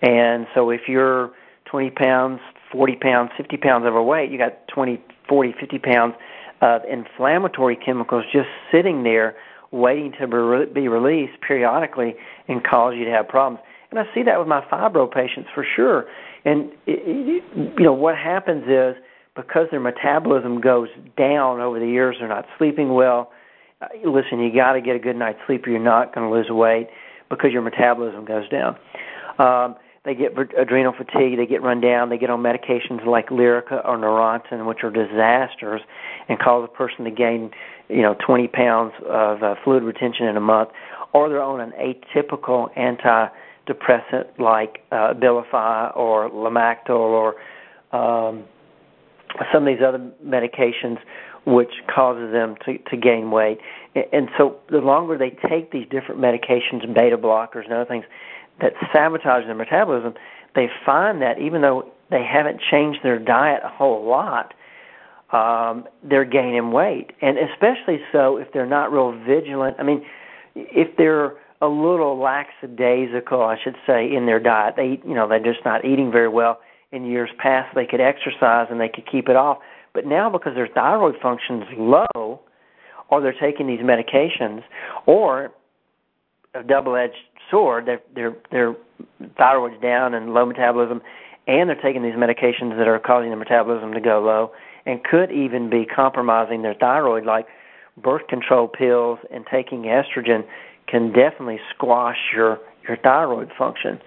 And 0.00 0.46
so 0.54 0.70
if 0.70 0.82
you're 0.86 1.32
20 1.64 1.90
pounds, 1.90 2.40
40 2.70 2.96
pounds, 2.96 3.30
50 3.36 3.56
pounds 3.56 3.84
overweight, 3.84 4.30
you 4.30 4.38
got 4.38 4.68
20, 4.68 5.02
40, 5.28 5.54
50 5.58 5.78
pounds 5.78 6.14
of 6.60 6.82
inflammatory 6.90 7.76
chemicals 7.76 8.24
just 8.32 8.48
sitting 8.72 9.02
there 9.02 9.36
waiting 9.70 10.12
to 10.20 10.66
be 10.72 10.88
released 10.88 11.40
periodically 11.46 12.14
and 12.48 12.62
cause 12.64 12.94
you 12.96 13.04
to 13.04 13.10
have 13.10 13.28
problems. 13.28 13.60
And 13.90 13.98
I 13.98 14.04
see 14.14 14.22
that 14.22 14.38
with 14.38 14.48
my 14.48 14.60
fibro 14.72 15.10
patients 15.10 15.48
for 15.54 15.64
sure. 15.76 16.06
And 16.44 16.70
you 16.86 17.42
know 17.78 17.92
what 17.92 18.16
happens 18.16 18.64
is 18.68 18.96
because 19.34 19.66
their 19.70 19.80
metabolism 19.80 20.60
goes 20.60 20.88
down 21.16 21.60
over 21.60 21.80
the 21.80 21.86
years, 21.86 22.16
they're 22.18 22.28
not 22.28 22.46
sleeping 22.58 22.94
well. 22.94 23.32
Uh, 23.80 23.86
listen, 24.08 24.38
you 24.38 24.54
got 24.54 24.72
to 24.74 24.80
get 24.80 24.94
a 24.94 24.98
good 24.98 25.16
night's 25.16 25.38
sleep, 25.46 25.66
or 25.66 25.70
you're 25.70 25.80
not 25.80 26.14
going 26.14 26.28
to 26.28 26.34
lose 26.34 26.46
weight 26.50 26.88
because 27.28 27.50
your 27.52 27.62
metabolism 27.62 28.24
goes 28.24 28.48
down. 28.48 28.76
Um, 29.38 29.76
they 30.04 30.14
get 30.14 30.32
adrenal 30.58 30.92
fatigue, 30.92 31.38
they 31.38 31.46
get 31.46 31.62
run 31.62 31.80
down, 31.80 32.10
they 32.10 32.18
get 32.18 32.28
on 32.28 32.42
medications 32.42 33.06
like 33.06 33.28
Lyrica 33.28 33.84
or 33.86 33.96
Neurontin, 33.96 34.66
which 34.66 34.78
are 34.82 34.90
disasters 34.90 35.80
and 36.28 36.38
cause 36.38 36.68
a 36.70 36.76
person 36.76 37.04
to 37.04 37.10
gain, 37.10 37.50
you 37.88 38.02
know, 38.02 38.14
20 38.24 38.48
pounds 38.48 38.92
of 39.08 39.42
uh, 39.42 39.54
fluid 39.64 39.82
retention 39.82 40.26
in 40.26 40.36
a 40.36 40.40
month, 40.40 40.68
or 41.14 41.28
they're 41.30 41.42
on 41.42 41.60
an 41.60 41.72
atypical 41.80 42.68
antidepressant 42.76 44.38
like 44.38 44.80
uh, 44.92 45.14
Abilify 45.14 45.96
or 45.96 46.28
Lamictal 46.28 46.90
or 46.90 47.34
um, 47.96 48.44
some 49.52 49.66
of 49.66 49.74
these 49.74 49.82
other 49.86 50.12
medications 50.24 50.98
which 51.46 51.72
causes 51.94 52.32
them 52.32 52.56
to, 52.64 52.78
to 52.90 52.96
gain 52.96 53.30
weight. 53.30 53.58
And 54.12 54.28
so 54.36 54.56
the 54.70 54.78
longer 54.78 55.18
they 55.18 55.36
take 55.48 55.72
these 55.72 55.86
different 55.90 56.20
medications, 56.20 56.86
beta 56.94 57.18
blockers 57.18 57.64
and 57.64 57.72
other 57.72 57.84
things, 57.84 58.04
that 58.60 58.72
sabotage 58.92 59.44
their 59.46 59.54
metabolism, 59.54 60.14
they 60.54 60.68
find 60.84 61.20
that 61.22 61.38
even 61.38 61.62
though 61.62 61.90
they 62.10 62.24
haven't 62.24 62.60
changed 62.70 63.00
their 63.02 63.18
diet 63.18 63.60
a 63.64 63.68
whole 63.68 64.08
lot, 64.08 64.54
um, 65.32 65.86
they're 66.02 66.24
gaining 66.24 66.70
weight, 66.70 67.10
and 67.20 67.38
especially 67.38 67.98
so 68.12 68.36
if 68.36 68.52
they're 68.52 68.66
not 68.66 68.92
real 68.92 69.12
vigilant. 69.26 69.76
I 69.80 69.82
mean, 69.82 70.04
if 70.54 70.96
they're 70.96 71.34
a 71.60 71.66
little 71.66 72.18
lackadaisical, 72.18 73.42
I 73.42 73.56
should 73.62 73.74
say, 73.86 74.14
in 74.14 74.26
their 74.26 74.38
diet, 74.38 74.74
they 74.76 75.00
you 75.04 75.14
know 75.14 75.28
they're 75.28 75.42
just 75.42 75.64
not 75.64 75.84
eating 75.84 76.12
very 76.12 76.28
well. 76.28 76.60
In 76.92 77.04
years 77.04 77.30
past, 77.38 77.74
they 77.74 77.86
could 77.86 78.00
exercise 78.00 78.68
and 78.70 78.80
they 78.80 78.88
could 78.88 79.10
keep 79.10 79.28
it 79.28 79.34
off, 79.34 79.58
but 79.92 80.06
now 80.06 80.30
because 80.30 80.54
their 80.54 80.68
thyroid 80.68 81.16
function's 81.20 81.64
low, 81.76 82.40
or 83.08 83.20
they're 83.20 83.32
taking 83.32 83.66
these 83.66 83.80
medications, 83.80 84.62
or 85.06 85.50
a 86.54 86.62
double-edged 86.62 87.14
sword. 87.50 87.86
Their 87.86 88.00
their 88.14 88.36
their 88.50 88.76
thyroid's 89.36 89.80
down 89.82 90.14
and 90.14 90.34
low 90.34 90.46
metabolism, 90.46 91.02
and 91.46 91.68
they're 91.68 91.80
taking 91.80 92.02
these 92.02 92.14
medications 92.14 92.76
that 92.78 92.88
are 92.88 92.98
causing 92.98 93.30
their 93.30 93.38
metabolism 93.38 93.92
to 93.92 94.00
go 94.00 94.20
low, 94.20 94.52
and 94.86 95.02
could 95.04 95.30
even 95.30 95.68
be 95.68 95.84
compromising 95.84 96.62
their 96.62 96.74
thyroid, 96.74 97.24
like 97.24 97.46
birth 98.02 98.26
control 98.28 98.68
pills 98.68 99.18
and 99.32 99.44
taking 99.50 99.82
estrogen 99.82 100.44
can 100.88 101.08
definitely 101.08 101.60
squash 101.74 102.18
your 102.34 102.58
your 102.86 102.96
thyroid 102.98 103.50
function. 103.56 103.98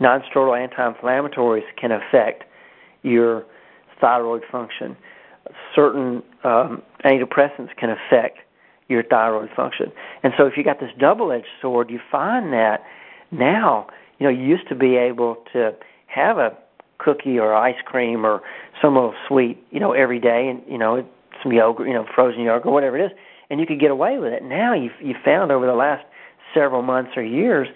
Nonsteroidal 0.00 0.60
anti-inflammatories 0.60 1.62
can 1.80 1.92
affect 1.92 2.44
your 3.02 3.44
thyroid 4.00 4.42
function. 4.50 4.96
Certain 5.74 6.22
um, 6.44 6.82
antidepressants 7.04 7.74
can 7.78 7.90
affect 7.90 8.38
your 8.88 9.02
thyroid 9.02 9.50
function. 9.54 9.92
And 10.22 10.32
so 10.36 10.46
if 10.46 10.56
you 10.56 10.64
got 10.64 10.80
this 10.80 10.90
double-edged 10.98 11.46
sword, 11.60 11.90
you 11.90 12.00
find 12.10 12.52
that 12.52 12.82
now, 13.30 13.88
you 14.18 14.24
know, 14.26 14.30
you 14.30 14.44
used 14.44 14.68
to 14.68 14.74
be 14.74 14.96
able 14.96 15.36
to 15.52 15.74
have 16.06 16.38
a 16.38 16.56
cookie 16.98 17.38
or 17.38 17.54
ice 17.54 17.76
cream 17.84 18.24
or 18.24 18.40
some 18.80 18.94
little 18.94 19.14
sweet, 19.28 19.62
you 19.70 19.80
know, 19.80 19.92
every 19.92 20.20
day 20.20 20.48
and, 20.48 20.62
you 20.70 20.78
know, 20.78 21.06
some 21.42 21.52
yogurt, 21.52 21.86
you 21.86 21.94
know, 21.94 22.06
frozen 22.14 22.42
yogurt, 22.42 22.66
or 22.66 22.72
whatever 22.72 22.98
it 22.98 23.04
is, 23.06 23.12
and 23.50 23.60
you 23.60 23.66
could 23.66 23.80
get 23.80 23.90
away 23.90 24.18
with 24.18 24.32
it. 24.32 24.42
Now 24.42 24.74
you've 24.74 24.92
you've 25.02 25.22
found 25.24 25.52
over 25.52 25.66
the 25.66 25.74
last 25.74 26.04
several 26.54 26.82
months 26.82 27.12
or 27.16 27.22
years, 27.22 27.68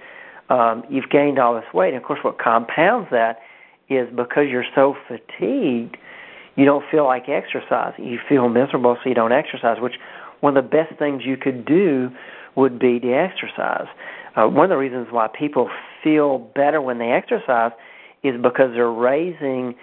um, 0.49 0.85
you've 0.89 1.11
gained 1.11 1.39
all 1.39 1.55
this 1.55 1.65
weight. 1.75 1.89
And 1.89 1.97
of 1.97 2.05
course 2.05 2.21
what 2.23 2.39
compounds 2.39 3.09
that 3.11 3.41
is 3.89 4.09
because 4.15 4.45
you're 4.49 4.65
so 4.75 4.95
fatigued, 5.07 5.97
you 6.57 6.65
don't 6.65 6.85
feel 6.91 7.05
like 7.05 7.29
exercise. 7.29 7.93
You 7.99 8.19
feel 8.29 8.49
miserable, 8.49 8.97
so 9.03 9.09
you 9.09 9.15
don't 9.15 9.33
exercise. 9.33 9.77
Which 9.81 9.95
one 10.41 10.57
of 10.57 10.65
the 10.65 10.69
best 10.69 10.99
things 10.99 11.23
you 11.25 11.37
could 11.37 11.65
do 11.65 12.11
would 12.57 12.79
be 12.79 12.99
to 13.01 13.13
exercise. 13.13 13.87
Uh, 14.37 14.47
one 14.47 14.65
of 14.65 14.71
the 14.71 14.77
reasons 14.77 15.09
why 15.11 15.29
people 15.29 15.71
feel 16.03 16.39
better 16.39 16.81
when 16.81 16.99
they 16.99 17.11
exercise 17.11 17.73
is 18.23 18.35
because 18.41 18.71
they're 18.75 18.91
raising 18.91 19.75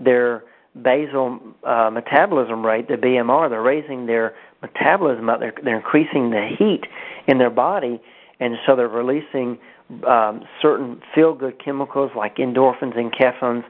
their 0.00 0.42
basal 0.80 1.38
uh, 1.64 1.90
metabolism 1.90 2.64
rate, 2.64 2.88
the 2.88 2.94
BMR. 2.94 3.48
They're 3.48 3.62
raising 3.62 4.06
their 4.06 4.34
metabolism 4.62 5.28
up. 5.28 5.40
They're, 5.40 5.54
they're 5.62 5.76
increasing 5.76 6.30
the 6.30 6.48
heat 6.58 6.82
in 7.26 7.38
their 7.38 7.50
body, 7.50 8.00
and 8.40 8.56
so 8.66 8.74
they're 8.76 8.88
releasing 8.88 9.58
um, 10.08 10.42
certain 10.60 11.00
feel-good 11.14 11.62
chemicals 11.62 12.10
like 12.16 12.36
endorphins 12.36 12.98
and 12.98 13.12
enkephalins, 13.12 13.64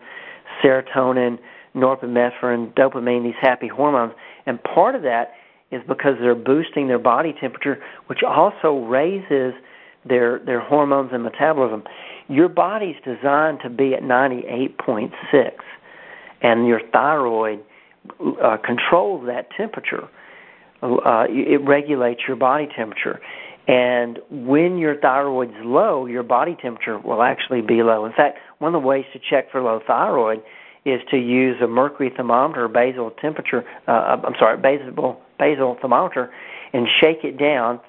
serotonin, 0.64 1.38
norepinephrine, 1.74 2.72
dopamine, 2.74 3.24
these 3.24 3.35
happy 3.40 3.68
hormones. 3.68 4.12
And 4.46 4.62
part 4.62 4.94
of 4.94 5.02
that 5.02 5.33
is 5.74 5.82
because 5.88 6.14
they're 6.20 6.34
boosting 6.34 6.88
their 6.88 6.98
body 6.98 7.34
temperature, 7.40 7.78
which 8.06 8.20
also 8.26 8.84
raises 8.87 9.54
their 10.06 10.38
their 10.44 10.60
hormones 10.60 11.10
and 11.12 11.22
metabolism. 11.22 11.82
Your 12.28 12.48
body's 12.48 12.96
designed 13.04 13.58
to 13.62 13.70
be 13.70 13.94
at 13.94 14.02
98.6, 14.02 15.10
and 16.42 16.66
your 16.66 16.80
thyroid 16.92 17.60
uh, 18.42 18.56
controls 18.64 19.26
that 19.26 19.48
temperature. 19.56 20.08
Uh, 20.82 21.24
it 21.28 21.66
regulates 21.66 22.20
your 22.26 22.37
body 22.37 22.68
temperature. 22.76 23.20
And 23.66 24.18
when 24.30 24.76
your 24.76 24.96
thyroid's 24.96 25.56
low, 25.64 26.04
your 26.04 26.22
body 26.22 26.56
temperature 26.60 26.98
will 26.98 27.22
actually 27.22 27.62
be 27.62 27.82
low. 27.82 28.04
In 28.04 28.12
fact, 28.12 28.38
one 28.58 28.74
of 28.74 28.82
the 28.82 28.87
ways 28.87 29.06
to 29.14 29.18
check 29.30 29.50
for 29.50 29.62
low 29.62 29.80
thyroid 29.87 30.42
is 30.84 31.00
to 31.10 31.16
use 31.16 31.56
a 31.62 31.66
mercury 31.66 32.12
thermometer, 32.14 32.68
basal 32.68 33.10
temperature, 33.22 33.64
uh, 33.88 34.20
I'm 34.22 34.34
sorry, 34.38 34.58
basal, 34.58 35.18
basal 35.38 35.77
thermometer, 35.81 36.33
and 36.73 36.87
shake 37.01 37.25
it 37.25 37.38
down, 37.38 37.81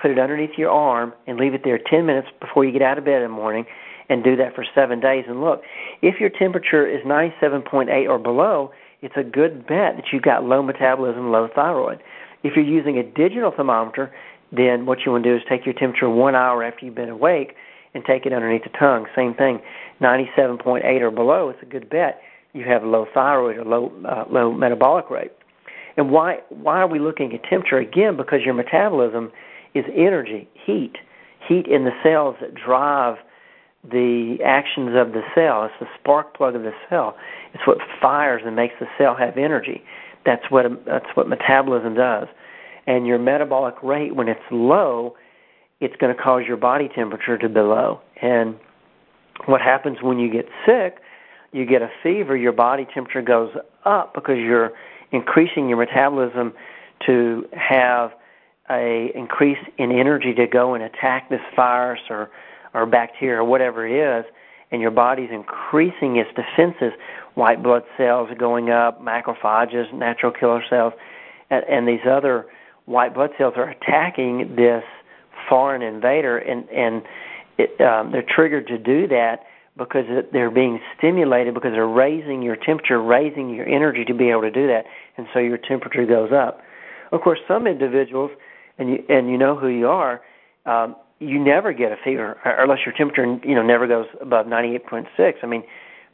put 0.00 0.10
it 0.10 0.18
underneath 0.18 0.56
your 0.56 0.70
arm, 0.70 1.12
and 1.26 1.38
leave 1.38 1.54
it 1.54 1.62
there 1.64 1.78
10 1.78 2.06
minutes 2.06 2.28
before 2.40 2.64
you 2.64 2.72
get 2.72 2.82
out 2.82 2.98
of 2.98 3.04
bed 3.04 3.22
in 3.22 3.22
the 3.22 3.28
morning, 3.28 3.66
and 4.08 4.24
do 4.24 4.36
that 4.36 4.54
for 4.54 4.64
seven 4.74 5.00
days. 5.00 5.24
And 5.28 5.40
look, 5.40 5.62
if 6.02 6.20
your 6.20 6.30
temperature 6.30 6.86
is 6.86 7.04
97.8 7.04 8.08
or 8.08 8.18
below, 8.18 8.72
it's 9.02 9.14
a 9.16 9.22
good 9.22 9.66
bet 9.66 9.96
that 9.96 10.04
you've 10.12 10.22
got 10.22 10.44
low 10.44 10.62
metabolism, 10.62 11.30
low 11.30 11.48
thyroid. 11.54 12.00
If 12.42 12.54
you're 12.56 12.64
using 12.64 12.98
a 12.98 13.02
digital 13.02 13.52
thermometer, 13.54 14.12
then 14.50 14.86
what 14.86 14.98
you 15.04 15.12
want 15.12 15.24
to 15.24 15.30
do 15.30 15.36
is 15.36 15.42
take 15.48 15.66
your 15.66 15.74
temperature 15.74 16.08
one 16.08 16.34
hour 16.34 16.64
after 16.64 16.86
you've 16.86 16.94
been 16.94 17.10
awake 17.10 17.54
and 17.94 18.04
take 18.04 18.26
it 18.26 18.32
underneath 18.32 18.64
the 18.64 18.78
tongue. 18.78 19.06
Same 19.14 19.34
thing, 19.34 19.60
97.8 20.00 21.00
or 21.00 21.10
below, 21.10 21.50
it's 21.50 21.62
a 21.62 21.66
good 21.66 21.90
bet 21.90 22.20
you 22.52 22.64
have 22.64 22.82
low 22.82 23.06
thyroid 23.12 23.58
or 23.58 23.64
low 23.64 23.92
uh, 24.06 24.24
low 24.30 24.52
metabolic 24.52 25.10
rate. 25.10 25.32
And 25.98 26.10
why 26.10 26.38
why 26.48 26.78
are 26.78 26.86
we 26.86 27.00
looking 27.00 27.34
at 27.34 27.42
temperature 27.42 27.78
again? 27.78 28.16
Because 28.16 28.40
your 28.44 28.54
metabolism 28.54 29.32
is 29.74 29.84
energy, 29.94 30.48
heat, 30.64 30.94
heat 31.46 31.66
in 31.66 31.84
the 31.84 31.90
cells 32.02 32.36
that 32.40 32.54
drive 32.54 33.16
the 33.82 34.38
actions 34.44 34.90
of 34.96 35.12
the 35.12 35.22
cell. 35.34 35.64
It's 35.64 35.74
the 35.80 35.86
spark 36.00 36.36
plug 36.36 36.54
of 36.54 36.62
the 36.62 36.72
cell. 36.88 37.16
It's 37.52 37.66
what 37.66 37.78
fires 38.00 38.42
and 38.46 38.54
makes 38.54 38.74
the 38.80 38.86
cell 38.96 39.16
have 39.16 39.36
energy. 39.36 39.82
That's 40.24 40.44
what 40.50 40.66
that's 40.86 41.06
what 41.14 41.28
metabolism 41.28 41.94
does. 41.94 42.28
And 42.86 43.06
your 43.06 43.18
metabolic 43.18 43.74
rate, 43.82 44.14
when 44.14 44.28
it's 44.28 44.40
low, 44.50 45.16
it's 45.80 45.96
going 45.96 46.16
to 46.16 46.22
cause 46.22 46.44
your 46.46 46.56
body 46.56 46.88
temperature 46.94 47.36
to 47.36 47.48
be 47.48 47.60
low. 47.60 48.00
And 48.22 48.56
what 49.46 49.60
happens 49.60 49.98
when 50.00 50.18
you 50.18 50.32
get 50.32 50.46
sick? 50.64 51.02
you 51.52 51.64
get 51.64 51.82
a 51.82 51.90
fever, 52.02 52.36
your 52.36 52.52
body 52.52 52.86
temperature 52.92 53.22
goes 53.22 53.50
up 53.84 54.14
because 54.14 54.36
you're 54.36 54.72
increasing 55.12 55.68
your 55.68 55.78
metabolism 55.78 56.52
to 57.06 57.46
have 57.52 58.12
a 58.70 59.10
increase 59.14 59.58
in 59.78 59.92
energy 59.92 60.34
to 60.34 60.46
go 60.46 60.74
and 60.74 60.82
attack 60.84 61.30
this 61.30 61.40
virus 61.56 62.00
or 62.10 62.30
or 62.74 62.84
bacteria 62.84 63.40
or 63.40 63.44
whatever 63.44 63.86
it 63.86 63.92
is, 63.92 64.24
and 64.70 64.82
your 64.82 64.90
body's 64.90 65.30
increasing 65.32 66.16
its 66.16 66.28
defenses. 66.36 66.92
White 67.34 67.62
blood 67.62 67.84
cells 67.96 68.30
are 68.30 68.34
going 68.34 68.68
up, 68.68 69.02
macrophages, 69.02 69.92
natural 69.94 70.32
killer 70.32 70.62
cells, 70.68 70.92
and, 71.50 71.64
and 71.64 71.88
these 71.88 72.04
other 72.08 72.46
white 72.84 73.14
blood 73.14 73.30
cells 73.38 73.54
are 73.56 73.70
attacking 73.70 74.56
this 74.56 74.84
foreign 75.48 75.82
invader, 75.82 76.36
and 76.38 76.68
and 76.68 77.02
it, 77.56 77.80
um, 77.80 78.12
they're 78.12 78.22
triggered 78.22 78.66
to 78.66 78.78
do 78.78 79.06
that 79.08 79.44
because 79.78 80.04
they're 80.32 80.50
being 80.50 80.80
stimulated 80.98 81.54
because 81.54 81.70
they're 81.72 81.86
raising 81.86 82.42
your 82.42 82.56
temperature, 82.56 83.00
raising 83.00 83.50
your 83.50 83.66
energy 83.66 84.04
to 84.04 84.14
be 84.14 84.30
able 84.30 84.42
to 84.42 84.50
do 84.50 84.66
that, 84.66 84.84
and 85.16 85.26
so 85.32 85.38
your 85.38 85.56
temperature 85.56 86.04
goes 86.04 86.30
up. 86.32 86.60
Of 87.12 87.22
course, 87.22 87.38
some 87.46 87.66
individuals, 87.66 88.30
and 88.76 88.90
you 88.90 89.04
and 89.08 89.30
you 89.30 89.38
know 89.38 89.56
who 89.56 89.68
you 89.68 89.88
are, 89.88 90.20
um, 90.66 90.96
you 91.20 91.42
never 91.42 91.72
get 91.72 91.92
a 91.92 91.96
fever 92.04 92.36
unless 92.44 92.80
your 92.84 92.94
temperature 92.94 93.38
you 93.48 93.54
know 93.54 93.62
never 93.62 93.86
goes 93.86 94.06
above 94.20 94.46
98.6. 94.46 95.06
I 95.42 95.46
mean, 95.46 95.62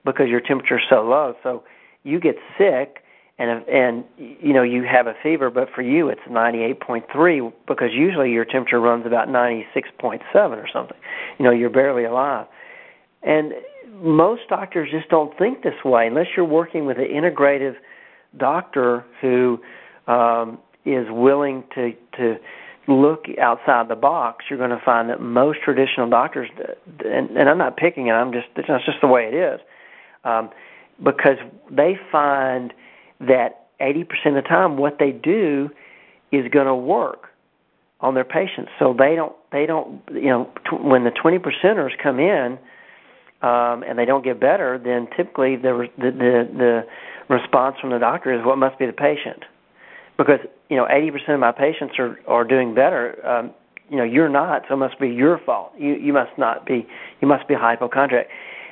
because 0.04 0.28
your 0.28 0.40
temperature 0.40 0.78
is 0.78 0.84
so 0.88 1.02
low, 1.02 1.34
so 1.42 1.64
you 2.04 2.20
get 2.20 2.36
sick 2.58 2.98
and 3.38 3.66
and 3.66 4.04
you 4.16 4.52
know 4.52 4.62
you 4.62 4.84
have 4.84 5.06
a 5.06 5.14
fever, 5.22 5.50
but 5.50 5.68
for 5.74 5.82
you 5.82 6.08
it's 6.08 6.20
98.3 6.30 7.52
because 7.66 7.88
usually 7.92 8.30
your 8.30 8.44
temperature 8.44 8.80
runs 8.80 9.06
about 9.06 9.28
96.7 9.28 10.20
or 10.34 10.68
something. 10.72 10.96
You 11.38 11.44
know, 11.44 11.50
you're 11.50 11.70
barely 11.70 12.04
alive. 12.04 12.46
And 13.24 13.52
most 14.02 14.42
doctors 14.48 14.90
just 14.90 15.08
don't 15.08 15.36
think 15.38 15.62
this 15.62 15.84
way 15.84 16.06
unless 16.06 16.26
you're 16.36 16.44
working 16.44 16.84
with 16.84 16.98
an 16.98 17.06
integrative 17.06 17.76
doctor 18.36 19.04
who 19.20 19.58
um, 20.06 20.58
is 20.84 21.06
willing 21.10 21.64
to 21.74 21.92
to 22.18 22.36
look 22.86 23.24
outside 23.40 23.88
the 23.88 23.96
box. 23.96 24.44
You're 24.50 24.58
going 24.58 24.70
to 24.70 24.82
find 24.84 25.08
that 25.08 25.20
most 25.20 25.60
traditional 25.64 26.08
doctors, 26.10 26.50
and, 27.04 27.30
and 27.30 27.48
I'm 27.48 27.58
not 27.58 27.76
picking 27.76 28.08
it. 28.08 28.12
I'm 28.12 28.32
just 28.32 28.46
that's 28.56 28.84
just 28.84 28.98
the 29.00 29.08
way 29.08 29.30
it 29.32 29.34
is, 29.34 29.60
um, 30.24 30.50
because 31.02 31.38
they 31.70 31.98
find 32.12 32.74
that 33.20 33.68
80% 33.80 34.02
of 34.26 34.34
the 34.34 34.42
time 34.42 34.76
what 34.76 34.98
they 34.98 35.12
do 35.12 35.70
is 36.30 36.46
going 36.50 36.66
to 36.66 36.74
work 36.74 37.28
on 38.00 38.14
their 38.14 38.24
patients. 38.24 38.70
So 38.78 38.94
they 38.96 39.14
don't 39.14 39.34
they 39.50 39.66
don't 39.66 40.02
you 40.12 40.28
know 40.28 40.50
t- 40.70 40.76
when 40.76 41.04
the 41.04 41.10
20 41.10 41.38
percenters 41.38 41.90
come 42.02 42.18
in 42.18 42.58
um, 43.44 43.82
and 43.82 43.98
they 43.98 44.06
don't 44.06 44.24
get 44.24 44.40
better, 44.40 44.80
then 44.82 45.06
typically 45.14 45.56
the, 45.56 45.86
the 45.98 46.10
the 46.10 46.48
the 46.56 46.86
response 47.28 47.76
from 47.78 47.90
the 47.90 47.98
doctor 47.98 48.32
is 48.32 48.44
what 48.44 48.56
must 48.56 48.78
be 48.78 48.86
the 48.86 48.92
patient, 48.92 49.44
because 50.16 50.40
you 50.70 50.76
know 50.78 50.86
80% 50.86 51.34
of 51.34 51.40
my 51.40 51.52
patients 51.52 51.96
are 51.98 52.18
are 52.26 52.44
doing 52.44 52.74
better. 52.74 53.20
Um, 53.26 53.52
you 53.90 53.98
know 53.98 54.04
you're 54.04 54.30
not, 54.30 54.62
so 54.66 54.74
it 54.74 54.78
must 54.78 54.98
be 54.98 55.08
your 55.08 55.38
fault. 55.44 55.72
You 55.78 55.94
you 55.96 56.14
must 56.14 56.38
not 56.38 56.64
be. 56.64 56.86
You 57.20 57.28
must 57.28 57.46
be 57.46 57.54
hypochondriac, 57.54 58.28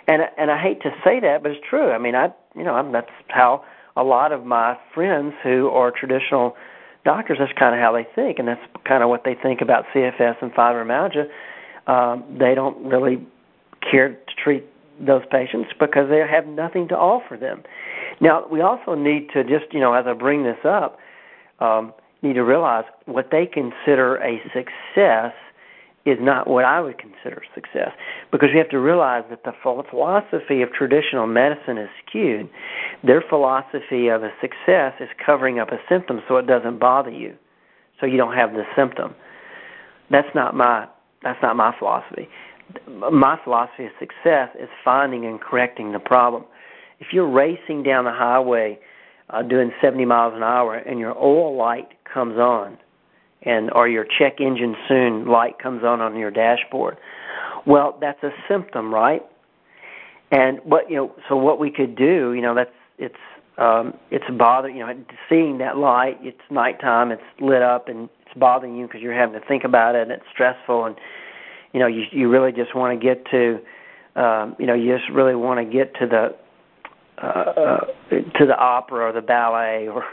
and 0.08 0.22
and 0.38 0.50
I 0.50 0.58
hate 0.58 0.80
to 0.82 0.90
say 1.04 1.20
that, 1.20 1.42
but 1.42 1.52
it's 1.52 1.60
true. 1.68 1.90
I 1.90 1.98
mean, 1.98 2.14
I 2.14 2.32
you 2.56 2.64
know 2.64 2.72
I'm, 2.72 2.92
that's 2.92 3.10
how 3.28 3.64
a 3.94 4.02
lot 4.02 4.32
of 4.32 4.46
my 4.46 4.78
friends 4.94 5.34
who 5.42 5.68
are 5.68 5.90
traditional 5.90 6.56
doctors. 7.04 7.36
That's 7.38 7.52
kind 7.58 7.74
of 7.74 7.80
how 7.82 7.92
they 7.92 8.06
think, 8.14 8.38
and 8.38 8.48
that's 8.48 8.64
kind 8.88 9.02
of 9.02 9.10
what 9.10 9.24
they 9.24 9.34
think 9.34 9.60
about 9.60 9.84
CFS 9.94 10.36
and 10.40 10.50
fibromyalgia. 10.54 11.28
Um, 11.86 12.24
they 12.38 12.54
don't 12.54 12.86
really 12.86 13.26
care 13.88 14.10
to 14.10 14.34
treat 14.42 14.64
those 15.00 15.22
patients 15.30 15.70
because 15.78 16.08
they 16.08 16.18
have 16.18 16.46
nothing 16.46 16.88
to 16.88 16.96
offer 16.96 17.36
them. 17.36 17.62
Now, 18.20 18.46
we 18.50 18.60
also 18.60 18.94
need 18.94 19.28
to 19.34 19.42
just, 19.42 19.72
you 19.72 19.80
know, 19.80 19.94
as 19.94 20.06
I 20.06 20.12
bring 20.12 20.44
this 20.44 20.58
up, 20.64 20.98
um, 21.60 21.92
need 22.22 22.34
to 22.34 22.44
realize 22.44 22.84
what 23.06 23.30
they 23.30 23.46
consider 23.46 24.16
a 24.16 24.40
success 24.54 25.34
is 26.04 26.18
not 26.20 26.48
what 26.48 26.64
I 26.64 26.80
would 26.80 26.98
consider 26.98 27.42
success 27.54 27.90
because 28.32 28.48
we 28.52 28.58
have 28.58 28.68
to 28.70 28.80
realize 28.80 29.22
that 29.30 29.44
the 29.44 29.52
philosophy 29.62 30.62
of 30.62 30.72
traditional 30.72 31.28
medicine 31.28 31.78
is 31.78 31.88
skewed. 32.04 32.48
Their 33.04 33.22
philosophy 33.28 34.08
of 34.08 34.24
a 34.24 34.30
success 34.40 34.94
is 34.98 35.08
covering 35.24 35.60
up 35.60 35.70
a 35.70 35.78
symptom 35.88 36.20
so 36.26 36.36
it 36.38 36.46
doesn't 36.46 36.80
bother 36.80 37.10
you, 37.10 37.36
so 38.00 38.06
you 38.06 38.16
don't 38.16 38.34
have 38.34 38.52
the 38.52 38.64
symptom. 38.74 39.14
That's 40.10 40.28
not 40.34 40.56
my 40.56 40.88
that's 41.22 41.40
not 41.40 41.54
my 41.54 41.72
philosophy 41.78 42.28
my 43.12 43.38
philosophy 43.42 43.86
of 43.86 43.92
success 43.98 44.48
is 44.60 44.68
finding 44.84 45.24
and 45.24 45.40
correcting 45.40 45.92
the 45.92 45.98
problem. 45.98 46.44
If 47.00 47.08
you're 47.12 47.30
racing 47.30 47.82
down 47.82 48.04
the 48.04 48.12
highway 48.12 48.78
uh, 49.30 49.42
doing 49.42 49.72
70 49.80 50.04
miles 50.04 50.34
an 50.36 50.42
hour 50.42 50.76
and 50.76 50.98
your 50.98 51.16
oil 51.16 51.56
light 51.56 51.88
comes 52.12 52.36
on, 52.36 52.78
and 53.44 53.72
or 53.72 53.88
your 53.88 54.04
check 54.04 54.40
engine 54.40 54.76
soon 54.88 55.26
light 55.26 55.58
comes 55.58 55.82
on 55.82 56.00
on 56.00 56.16
your 56.16 56.30
dashboard, 56.30 56.96
well, 57.66 57.98
that's 58.00 58.22
a 58.22 58.30
symptom, 58.48 58.92
right? 58.94 59.22
And 60.30 60.60
what 60.64 60.90
you 60.90 60.96
know, 60.96 61.14
so 61.28 61.36
what 61.36 61.58
we 61.58 61.70
could 61.70 61.96
do, 61.96 62.32
you 62.32 62.40
know, 62.40 62.54
that's 62.54 62.70
it's 62.98 63.14
um, 63.58 63.94
it's 64.10 64.24
bother 64.38 64.68
you 64.68 64.80
know 64.80 64.92
seeing 65.28 65.58
that 65.58 65.76
light. 65.76 66.18
It's 66.22 66.40
nighttime, 66.50 67.10
it's 67.10 67.22
lit 67.40 67.62
up, 67.62 67.88
and 67.88 68.08
it's 68.24 68.38
bothering 68.38 68.76
you 68.76 68.86
because 68.86 69.02
you're 69.02 69.14
having 69.14 69.38
to 69.38 69.46
think 69.46 69.64
about 69.64 69.94
it, 69.94 70.02
and 70.02 70.10
it's 70.12 70.24
stressful, 70.32 70.86
and 70.86 70.96
you 71.72 71.80
know 71.80 71.86
you 71.86 72.04
you 72.10 72.28
really 72.28 72.52
just 72.52 72.74
want 72.74 72.98
to 72.98 73.04
get 73.04 73.24
to 73.30 73.60
um, 74.20 74.56
you 74.58 74.66
know 74.66 74.74
you 74.74 74.96
just 74.96 75.10
really 75.10 75.34
want 75.34 75.58
to 75.58 75.72
get 75.72 75.94
to 75.94 76.06
the 76.06 76.34
uh, 77.22 77.86
to 78.10 78.46
the 78.46 78.56
opera 78.56 79.08
or 79.08 79.12
the 79.12 79.20
ballet 79.20 79.88
or 79.92 80.04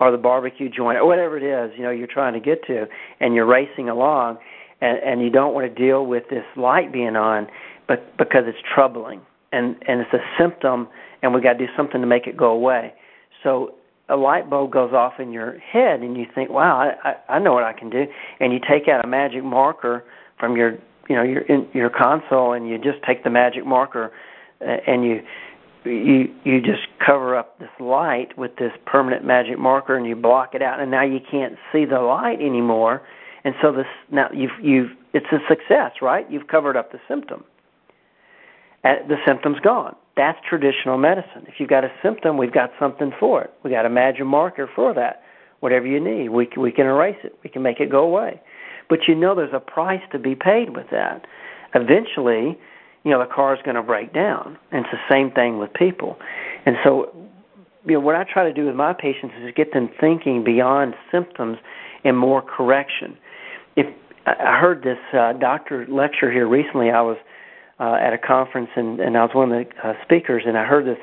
or 0.00 0.10
the 0.10 0.18
barbecue 0.18 0.68
joint 0.68 0.98
or 0.98 1.06
whatever 1.06 1.36
it 1.36 1.42
is 1.42 1.76
you 1.76 1.82
know 1.82 1.90
you're 1.90 2.06
trying 2.06 2.32
to 2.32 2.40
get 2.40 2.64
to 2.66 2.86
and 3.20 3.34
you're 3.34 3.46
racing 3.46 3.88
along 3.88 4.38
and 4.80 4.98
and 4.98 5.22
you 5.22 5.30
don't 5.30 5.54
want 5.54 5.66
to 5.66 5.74
deal 5.74 6.06
with 6.06 6.24
this 6.30 6.44
light 6.56 6.92
being 6.92 7.16
on 7.16 7.46
but 7.88 8.16
because 8.16 8.44
it's 8.46 8.58
troubling 8.74 9.20
and 9.52 9.76
and 9.86 10.00
it's 10.00 10.12
a 10.12 10.22
symptom 10.38 10.88
and 11.22 11.34
we 11.34 11.40
got 11.40 11.54
to 11.54 11.66
do 11.66 11.72
something 11.76 12.00
to 12.00 12.06
make 12.06 12.26
it 12.26 12.36
go 12.36 12.50
away. 12.50 12.94
So 13.42 13.74
a 14.08 14.16
light 14.16 14.48
bulb 14.48 14.70
goes 14.70 14.92
off 14.92 15.14
in 15.18 15.32
your 15.32 15.58
head 15.58 16.00
and 16.00 16.16
you 16.16 16.26
think 16.32 16.48
wow 16.48 16.78
i 16.78 17.08
i, 17.08 17.36
I 17.36 17.38
know 17.40 17.52
what 17.52 17.64
i 17.64 17.72
can 17.72 17.90
do. 17.90 18.06
And 18.40 18.52
you 18.52 18.60
take 18.60 18.88
out 18.88 19.04
a 19.04 19.08
magic 19.08 19.42
marker 19.42 20.04
from 20.38 20.56
your 20.56 20.78
you 21.08 21.16
know 21.16 21.22
your 21.22 21.42
in 21.42 21.68
your 21.72 21.90
console 21.90 22.52
and 22.52 22.68
you 22.68 22.78
just 22.78 23.02
take 23.06 23.24
the 23.24 23.30
magic 23.30 23.64
marker 23.64 24.12
uh, 24.60 24.76
and 24.86 25.04
you 25.04 25.22
you 25.84 26.34
you 26.44 26.60
just 26.60 26.86
cover 27.04 27.36
up 27.36 27.58
this 27.58 27.70
light 27.78 28.36
with 28.36 28.56
this 28.56 28.72
permanent 28.86 29.24
magic 29.24 29.58
marker 29.58 29.96
and 29.96 30.06
you 30.06 30.16
block 30.16 30.54
it 30.54 30.62
out 30.62 30.80
and 30.80 30.90
now 30.90 31.04
you 31.04 31.20
can't 31.30 31.54
see 31.72 31.84
the 31.84 32.00
light 32.00 32.40
anymore. 32.40 33.02
And 33.44 33.54
so 33.62 33.72
this 33.72 33.86
now 34.10 34.28
you've 34.34 34.58
you've 34.62 34.90
it's 35.12 35.26
a 35.32 35.38
success 35.48 35.92
right? 36.02 36.30
You've 36.30 36.48
covered 36.48 36.76
up 36.76 36.92
the 36.92 36.98
symptom. 37.08 37.44
And 38.84 39.08
the 39.10 39.16
symptom's 39.26 39.58
gone. 39.60 39.96
That's 40.16 40.38
traditional 40.48 40.96
medicine. 40.98 41.44
If 41.46 41.54
you've 41.58 41.68
got 41.68 41.84
a 41.84 41.92
symptom 42.02 42.36
we've 42.36 42.52
got 42.52 42.70
something 42.80 43.12
for 43.18 43.42
it. 43.42 43.52
We 43.62 43.70
got 43.70 43.86
a 43.86 43.90
magic 43.90 44.26
marker 44.26 44.68
for 44.74 44.92
that. 44.94 45.22
Whatever 45.60 45.86
you 45.86 46.00
need 46.00 46.30
we 46.30 46.48
we 46.56 46.72
can 46.72 46.86
erase 46.86 47.18
it. 47.22 47.38
We 47.44 47.50
can 47.50 47.62
make 47.62 47.78
it 47.78 47.90
go 47.90 48.00
away 48.00 48.40
but 48.88 49.00
you 49.08 49.14
know 49.14 49.34
there's 49.34 49.54
a 49.54 49.60
price 49.60 50.02
to 50.12 50.18
be 50.18 50.34
paid 50.34 50.76
with 50.76 50.86
that. 50.90 51.26
Eventually 51.74 52.58
you 53.06 53.12
know 53.12 53.20
the 53.20 53.32
car 53.32 53.54
is 53.54 53.62
going 53.64 53.76
to 53.76 53.82
break 53.82 54.12
down. 54.12 54.58
And 54.72 54.84
it's 54.84 54.90
the 54.90 55.14
same 55.14 55.30
thing 55.30 55.58
with 55.58 55.72
people. 55.72 56.16
And 56.66 56.76
so 56.82 57.12
you 57.86 57.92
know 57.92 58.00
what 58.00 58.16
i 58.16 58.24
try 58.24 58.42
to 58.42 58.52
do 58.52 58.66
with 58.66 58.74
my 58.74 58.92
patients 58.92 59.32
is 59.40 59.54
get 59.54 59.72
them 59.72 59.88
thinking 60.00 60.42
beyond 60.42 60.94
symptoms 61.12 61.58
and 62.04 62.18
more 62.18 62.42
correction. 62.42 63.16
If 63.76 63.86
i 64.26 64.58
heard 64.60 64.82
this 64.82 64.98
uh, 65.12 65.34
doctor 65.34 65.86
lecture 65.88 66.32
here 66.32 66.48
recently. 66.48 66.90
I 66.90 67.00
was 67.00 67.16
uh, 67.78 67.94
at 67.94 68.12
a 68.12 68.18
conference 68.18 68.70
and, 68.74 68.98
and 68.98 69.16
i 69.16 69.22
was 69.22 69.34
one 69.34 69.52
of 69.52 69.66
the 69.66 69.88
uh, 69.88 69.92
speakers 70.02 70.42
and 70.46 70.58
i 70.58 70.64
heard 70.64 70.84
this 70.84 70.98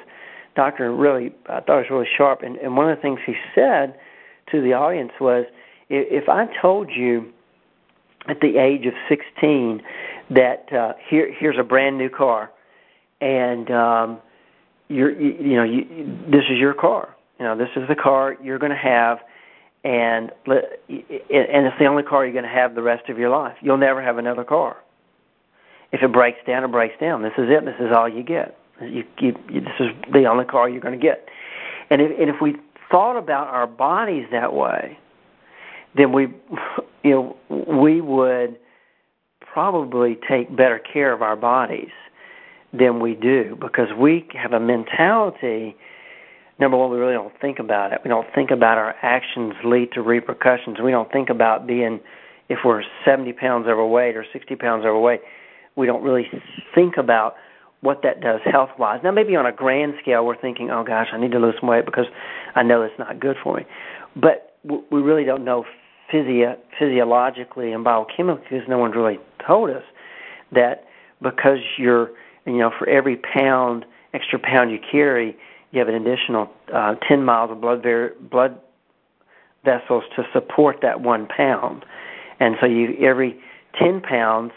doctor 0.58 0.94
really 0.94 1.32
i 1.48 1.62
thought 1.62 1.80
it 1.80 1.90
was 1.90 1.92
really 1.92 2.10
sharp. 2.18 2.42
And, 2.42 2.58
and 2.58 2.76
one 2.76 2.90
of 2.90 2.98
the 2.98 3.02
things 3.02 3.20
he 3.26 3.36
said 3.56 3.96
to 4.52 4.62
the 4.62 4.74
audience 4.74 5.14
was 5.22 5.46
if, 5.90 6.24
if 6.24 6.30
i 6.30 6.48
told 6.62 6.90
you 6.94 7.32
at 8.28 8.40
the 8.40 8.58
age 8.58 8.86
of 8.86 8.94
16 9.10 9.82
that 10.30 10.72
uh, 10.72 10.94
here 11.10 11.34
here's 11.38 11.58
a 11.60 11.64
brand 11.64 11.98
new 11.98 12.10
car, 12.10 12.52
and 13.22 13.70
um, 13.72 14.20
you're 14.88 15.12
you, 15.12 15.34
you 15.40 15.56
know 15.56 15.64
you, 15.64 15.84
this 16.32 16.44
is 16.50 16.58
your 16.58 16.74
car. 16.74 17.16
You 17.40 17.46
know 17.46 17.58
this 17.58 17.70
is 17.76 17.88
the 17.88 17.96
car 17.96 18.38
you're 18.42 18.60
going 18.60 18.72
to 18.72 18.78
have, 18.78 19.20
and 19.84 20.32
and 20.48 21.68
it's 21.68 21.80
the 21.80 21.86
only 21.86 22.04
car 22.04 22.26
you're 22.26 22.34
going 22.34 22.46
to 22.46 22.50
have 22.50 22.76
the 22.76 22.82
rest 22.82 23.10
of 23.10 23.18
your 23.18 23.30
life. 23.30 23.58
You'll 23.62 23.78
never 23.78 24.02
have 24.02 24.18
another 24.18 24.44
car. 24.44 24.78
If 25.92 26.02
it 26.02 26.12
breaks 26.12 26.40
down, 26.48 26.64
it 26.64 26.72
breaks 26.72 27.00
down. 27.00 27.22
This 27.22 27.34
is 27.38 27.50
it. 27.50 27.66
This 27.66 27.76
is 27.80 27.92
all 27.96 28.10
you 28.10 28.24
get. 28.24 28.58
You, 28.82 29.04
you, 29.20 29.34
this 29.52 29.80
is 29.80 29.90
the 30.12 30.26
only 30.26 30.46
car 30.46 30.68
you're 30.68 30.82
going 30.82 31.00
to 31.00 31.06
get. 31.06 31.30
And 31.92 32.02
if, 32.02 32.20
and 32.20 32.30
if 32.30 32.38
we 32.42 32.56
thought 32.90 33.18
about 33.18 33.48
our 33.48 33.68
bodies 33.68 34.26
that 34.32 34.54
way, 34.54 34.98
then 35.96 36.12
we, 36.12 36.28
you 37.04 37.12
know, 37.12 37.38
we 37.50 38.02
would 38.02 38.58
probably 39.40 40.18
take 40.28 40.56
better 40.56 40.80
care 40.80 41.14
of 41.14 41.22
our 41.22 41.36
bodies 41.36 41.92
than 42.72 43.00
we 43.00 43.14
do 43.14 43.56
because 43.62 43.88
we 44.00 44.28
have 44.34 44.52
a 44.54 44.60
mentality 44.60 45.76
number 46.60 46.78
one 46.78 46.90
we 46.92 46.98
really 46.98 47.14
don't 47.14 47.34
think 47.42 47.60
about 47.60 47.92
it. 47.92 48.00
We 48.04 48.10
don't 48.10 48.28
think 48.34 48.52
about 48.52 48.78
our 48.78 48.96
actions 49.02 49.54
lead 49.66 49.92
to 49.94 50.02
repercussions. 50.02 50.78
We 50.84 50.92
don't 50.92 51.12
think 51.12 51.30
about 51.30 51.68
being 51.68 52.00
if 52.50 52.60
we're 52.64 52.84
70 53.06 53.34
pounds 53.34 53.68
overweight 53.68 54.16
or 54.16 54.26
60 54.32 54.56
pounds 54.56 54.86
overweight 54.86 55.22
we 55.76 55.88
don't 55.88 56.04
really 56.04 56.28
think 56.76 56.98
about 56.98 57.36
what 57.82 58.02
that 58.04 58.22
does 58.22 58.40
health 58.46 58.70
wise 58.78 59.00
now 59.04 59.12
maybe 59.12 59.36
on 59.36 59.46
a 59.46 59.52
grand 59.52 59.94
scale 60.02 60.26
we're 60.26 60.40
thinking 60.40 60.70
oh 60.70 60.84
gosh 60.84 61.08
i 61.14 61.20
need 61.20 61.32
to 61.32 61.40
lose 61.40 61.56
some 61.60 61.70
weight 61.70 61.86
because 61.86 62.06
i 62.56 62.64
know 62.64 62.82
it's 62.82 62.98
not 63.00 63.20
good 63.20 63.36
for 63.44 63.58
me. 63.58 63.64
But 64.16 64.58
we 64.64 65.02
really 65.02 65.24
don't 65.24 65.44
know 65.44 65.66
physio- 66.14 66.58
physiologically 66.78 67.72
and 67.72 67.84
biochemically 67.84 68.44
because 68.44 68.68
no 68.70 68.78
one's 68.78 68.96
really 68.96 69.20
told 69.46 69.70
us 69.70 69.84
that 70.52 70.86
because 71.22 71.58
you're 71.78 72.12
you 72.46 72.58
know 72.58 72.72
for 72.78 72.88
every 72.88 73.18
pound 73.18 73.86
extra 74.14 74.38
pound 74.38 74.72
you 74.72 74.80
carry 74.92 75.36
you 75.72 75.80
have 75.80 75.88
an 75.90 75.96
additional 75.96 76.50
uh, 76.72 76.94
10 77.08 77.26
miles 77.26 77.50
of 77.50 77.60
blood 77.60 77.82
ver- 77.82 78.14
blood 78.30 78.60
vessels 79.66 80.04
to 80.16 80.24
support 80.32 80.78
that 80.82 81.02
one 81.02 81.28
pound. 81.28 81.84
And 82.40 82.56
so 82.62 82.68
you 82.68 82.96
every 83.02 83.40
10 83.80 84.02
pounds 84.02 84.52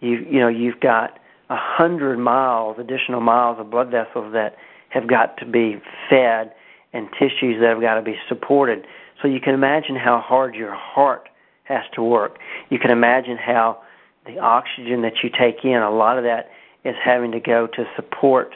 you 0.00 0.24
you 0.30 0.38
know 0.38 0.48
you've 0.48 0.80
got 0.80 1.18
a 1.50 1.56
hundred 1.56 2.18
miles 2.18 2.76
additional 2.78 3.20
miles 3.20 3.58
of 3.58 3.70
blood 3.70 3.90
vessels 3.90 4.32
that 4.32 4.56
have 4.90 5.08
got 5.08 5.36
to 5.38 5.46
be 5.46 5.80
fed 6.08 6.52
and 6.92 7.08
tissues 7.18 7.60
that 7.60 7.70
have 7.70 7.80
got 7.80 7.94
to 7.94 8.02
be 8.02 8.16
supported 8.28 8.86
so 9.20 9.28
you 9.28 9.40
can 9.40 9.54
imagine 9.54 9.96
how 9.96 10.20
hard 10.20 10.54
your 10.54 10.74
heart 10.74 11.28
has 11.64 11.82
to 11.94 12.02
work. 12.02 12.38
You 12.70 12.78
can 12.78 12.90
imagine 12.90 13.36
how 13.36 13.82
the 14.26 14.38
oxygen 14.38 15.02
that 15.02 15.14
you 15.22 15.30
take 15.30 15.64
in, 15.64 15.82
a 15.82 15.90
lot 15.90 16.18
of 16.18 16.24
that 16.24 16.50
is 16.84 16.94
having 17.04 17.32
to 17.32 17.40
go 17.40 17.66
to 17.66 17.84
support 17.96 18.54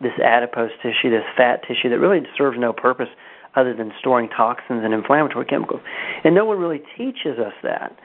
this 0.00 0.12
adipose 0.22 0.70
tissue, 0.82 1.10
this 1.10 1.24
fat 1.36 1.62
tissue 1.66 1.88
that 1.90 1.98
really 1.98 2.20
serves 2.36 2.58
no 2.58 2.72
purpose 2.72 3.08
other 3.54 3.74
than 3.74 3.92
storing 3.98 4.28
toxins 4.28 4.82
and 4.84 4.94
inflammatory 4.94 5.44
chemicals. 5.44 5.80
And 6.24 6.34
no 6.34 6.44
one 6.44 6.58
really 6.58 6.82
teaches 6.96 7.38
us 7.38 7.52
that. 7.62 7.96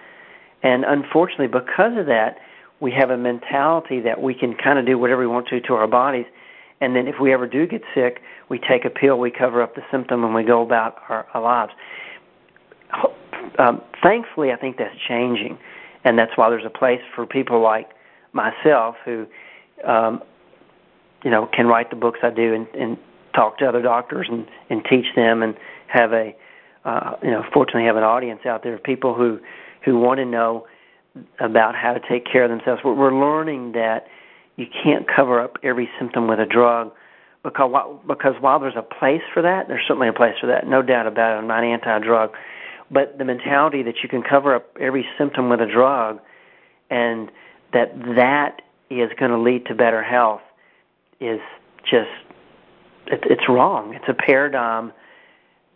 And 0.63 0.83
unfortunately, 0.85 1.47
because 1.47 1.97
of 1.97 2.05
that, 2.07 2.37
we 2.79 2.91
have 2.91 3.09
a 3.09 3.17
mentality 3.17 4.01
that 4.01 4.21
we 4.21 4.33
can 4.33 4.55
kind 4.55 4.77
of 4.77 4.85
do 4.85 4.97
whatever 4.97 5.21
we 5.21 5.27
want 5.27 5.47
to 5.47 5.59
to 5.61 5.73
our 5.73 5.87
bodies. 5.87 6.25
And 6.79 6.95
then 6.95 7.07
if 7.07 7.15
we 7.19 7.33
ever 7.33 7.47
do 7.47 7.65
get 7.65 7.81
sick, 7.95 8.21
we 8.49 8.59
take 8.59 8.85
a 8.85 8.89
pill, 8.89 9.17
we 9.19 9.31
cover 9.31 9.61
up 9.61 9.75
the 9.75 9.81
symptom, 9.91 10.23
and 10.23 10.33
we 10.33 10.43
go 10.43 10.61
about 10.61 10.97
our, 11.09 11.25
our 11.33 11.41
lives. 11.41 11.71
Um, 13.57 13.81
thankfully, 14.03 14.51
I 14.51 14.57
think 14.57 14.77
that's 14.77 14.95
changing, 15.07 15.57
and 16.03 16.17
that's 16.17 16.31
why 16.35 16.49
there's 16.49 16.65
a 16.65 16.69
place 16.69 17.01
for 17.15 17.25
people 17.25 17.61
like 17.61 17.89
myself 18.33 18.95
who, 19.03 19.25
um, 19.85 20.21
you 21.23 21.31
know, 21.31 21.49
can 21.51 21.65
write 21.65 21.89
the 21.89 21.95
books 21.95 22.19
I 22.21 22.29
do 22.29 22.53
and, 22.53 22.67
and 22.79 22.97
talk 23.35 23.57
to 23.59 23.65
other 23.65 23.81
doctors 23.81 24.27
and, 24.29 24.45
and 24.69 24.85
teach 24.89 25.05
them 25.15 25.41
and 25.41 25.55
have 25.87 26.13
a, 26.13 26.35
uh, 26.85 27.15
you 27.23 27.31
know, 27.31 27.43
fortunately 27.53 27.85
have 27.85 27.97
an 27.97 28.03
audience 28.03 28.41
out 28.45 28.63
there 28.63 28.75
of 28.75 28.83
people 28.83 29.15
who 29.15 29.39
who 29.83 29.97
want 29.99 30.19
to 30.19 30.25
know 30.25 30.67
about 31.39 31.75
how 31.75 31.93
to 31.93 31.99
take 32.09 32.25
care 32.25 32.43
of 32.43 32.49
themselves. 32.49 32.81
We're, 32.83 32.93
we're 32.93 33.17
learning 33.17 33.71
that 33.73 34.07
you 34.57 34.65
can't 34.83 35.05
cover 35.07 35.39
up 35.39 35.57
every 35.63 35.89
symptom 35.97 36.27
with 36.27 36.39
a 36.39 36.45
drug 36.45 36.91
because 37.43 37.71
because 38.07 38.33
while 38.41 38.59
there's 38.59 38.75
a 38.75 38.81
place 38.81 39.21
for 39.33 39.41
that, 39.41 39.67
there's 39.67 39.83
certainly 39.87 40.09
a 40.09 40.13
place 40.13 40.33
for 40.41 40.47
that, 40.47 40.67
no 40.67 40.81
doubt 40.81 41.07
about 41.07 41.35
it. 41.35 41.39
I'm 41.39 41.47
not 41.47 41.63
anti-drug, 41.63 42.31
but 42.91 43.17
the 43.17 43.23
mentality 43.25 43.83
that 43.83 43.95
you 44.03 44.09
can 44.09 44.21
cover 44.21 44.53
up 44.55 44.75
every 44.79 45.05
symptom 45.17 45.49
with 45.49 45.61
a 45.61 45.71
drug, 45.71 46.19
and 46.89 47.29
that 47.73 47.97
that 48.15 48.61
is 48.89 49.09
going 49.19 49.31
to 49.31 49.39
lead 49.39 49.65
to 49.67 49.75
better 49.75 50.03
health, 50.03 50.41
is 51.19 51.39
just 51.83 52.09
it, 53.07 53.21
it's 53.29 53.47
wrong. 53.47 53.93
It's 53.93 54.09
a 54.09 54.13
paradigm 54.13 54.91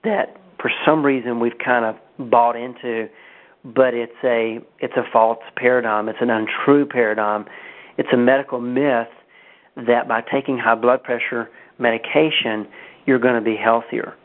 that 0.04 0.38
for 0.60 0.72
some 0.86 1.06
reason 1.06 1.40
we've 1.40 1.58
kind 1.64 1.86
of 1.86 2.30
bought 2.30 2.56
into, 2.56 3.08
but 3.64 3.94
it's 3.94 4.12
a 4.24 4.60
it's 4.80 4.96
a 4.98 5.04
false 5.12 5.40
paradigm. 5.56 6.10
It's 6.10 6.22
an 6.22 6.30
untrue 6.30 6.86
paradigm. 6.86 7.46
It's 7.98 8.10
a 8.14 8.18
medical 8.18 8.60
myth 8.60 9.08
that 9.76 10.08
by 10.08 10.22
taking 10.22 10.58
high 10.58 10.76
blood 10.76 11.04
pressure 11.04 11.50
medication, 11.80 12.68
you're 13.06 13.20
going 13.20 13.36
to 13.36 13.42
be 13.42 13.56
healthier. 13.56 14.16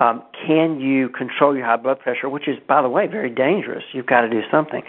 Um, 0.00 0.22
can 0.46 0.80
you 0.80 1.08
control 1.08 1.56
your 1.56 1.66
high 1.66 1.76
blood 1.76 1.98
pressure, 1.98 2.28
which 2.28 2.46
is, 2.46 2.56
by 2.68 2.82
the 2.82 2.88
way, 2.88 3.06
very 3.06 3.30
dangerous? 3.30 3.82
You've 3.92 4.06
got 4.06 4.20
to 4.20 4.30
do 4.30 4.42
something. 4.50 4.82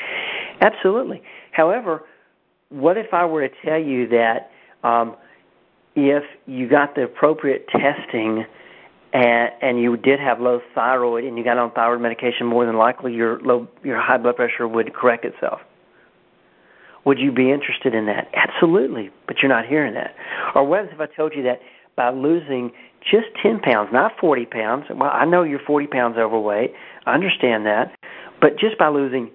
Absolutely. 0.62 1.22
However, 1.52 2.04
what 2.70 2.98
if 2.98 3.14
I 3.14 3.26
were 3.26 3.48
to 3.48 3.54
tell 3.66 3.80
you 3.80 4.08
that 4.10 4.52
um, 4.84 5.16
if 5.96 6.24
you 6.46 6.70
got 6.70 6.96
the 6.96 7.04
appropriate 7.04 7.68
testing 7.70 8.46
and, 9.14 9.50
and 9.62 9.82
you 9.82 9.98
did 9.98 10.20
have 10.20 10.40
low 10.40 10.62
thyroid 10.76 11.24
and 11.24 11.38
you 11.38 11.44
got 11.44 11.58
on 11.58 11.72
thyroid 11.72 12.02
medication, 12.02 12.46
more 12.46 12.66
than 12.66 12.78
likely 12.78 13.14
your 13.14 13.40
low 13.42 13.68
your 13.84 14.00
high 14.00 14.18
blood 14.18 14.36
pressure 14.36 14.68
would 14.68 14.94
correct 14.94 15.26
itself? 15.26 15.62
Would 17.10 17.18
you 17.18 17.32
be 17.32 17.52
interested 17.52 17.96
in 17.96 18.06
that? 18.06 18.28
Absolutely, 18.36 19.10
but 19.26 19.38
you're 19.42 19.50
not 19.50 19.66
hearing 19.66 19.96
that. 19.96 20.14
Or 20.54 20.64
what 20.64 20.86
if 20.94 21.00
I 21.00 21.08
told 21.08 21.34
you 21.36 21.42
that 21.42 21.60
by 21.96 22.12
losing 22.12 22.72
just 23.02 23.26
10 23.42 23.62
pounds, 23.62 23.90
not 23.92 24.12
40 24.22 24.46
pounds, 24.46 24.86
well, 24.94 25.10
I 25.12 25.26
know 25.26 25.42
you're 25.42 25.58
40 25.66 25.88
pounds 25.88 26.18
overweight, 26.20 26.72
I 27.08 27.16
understand 27.16 27.66
that, 27.66 27.98
but 28.40 28.60
just 28.60 28.78
by 28.78 28.90
losing 28.90 29.32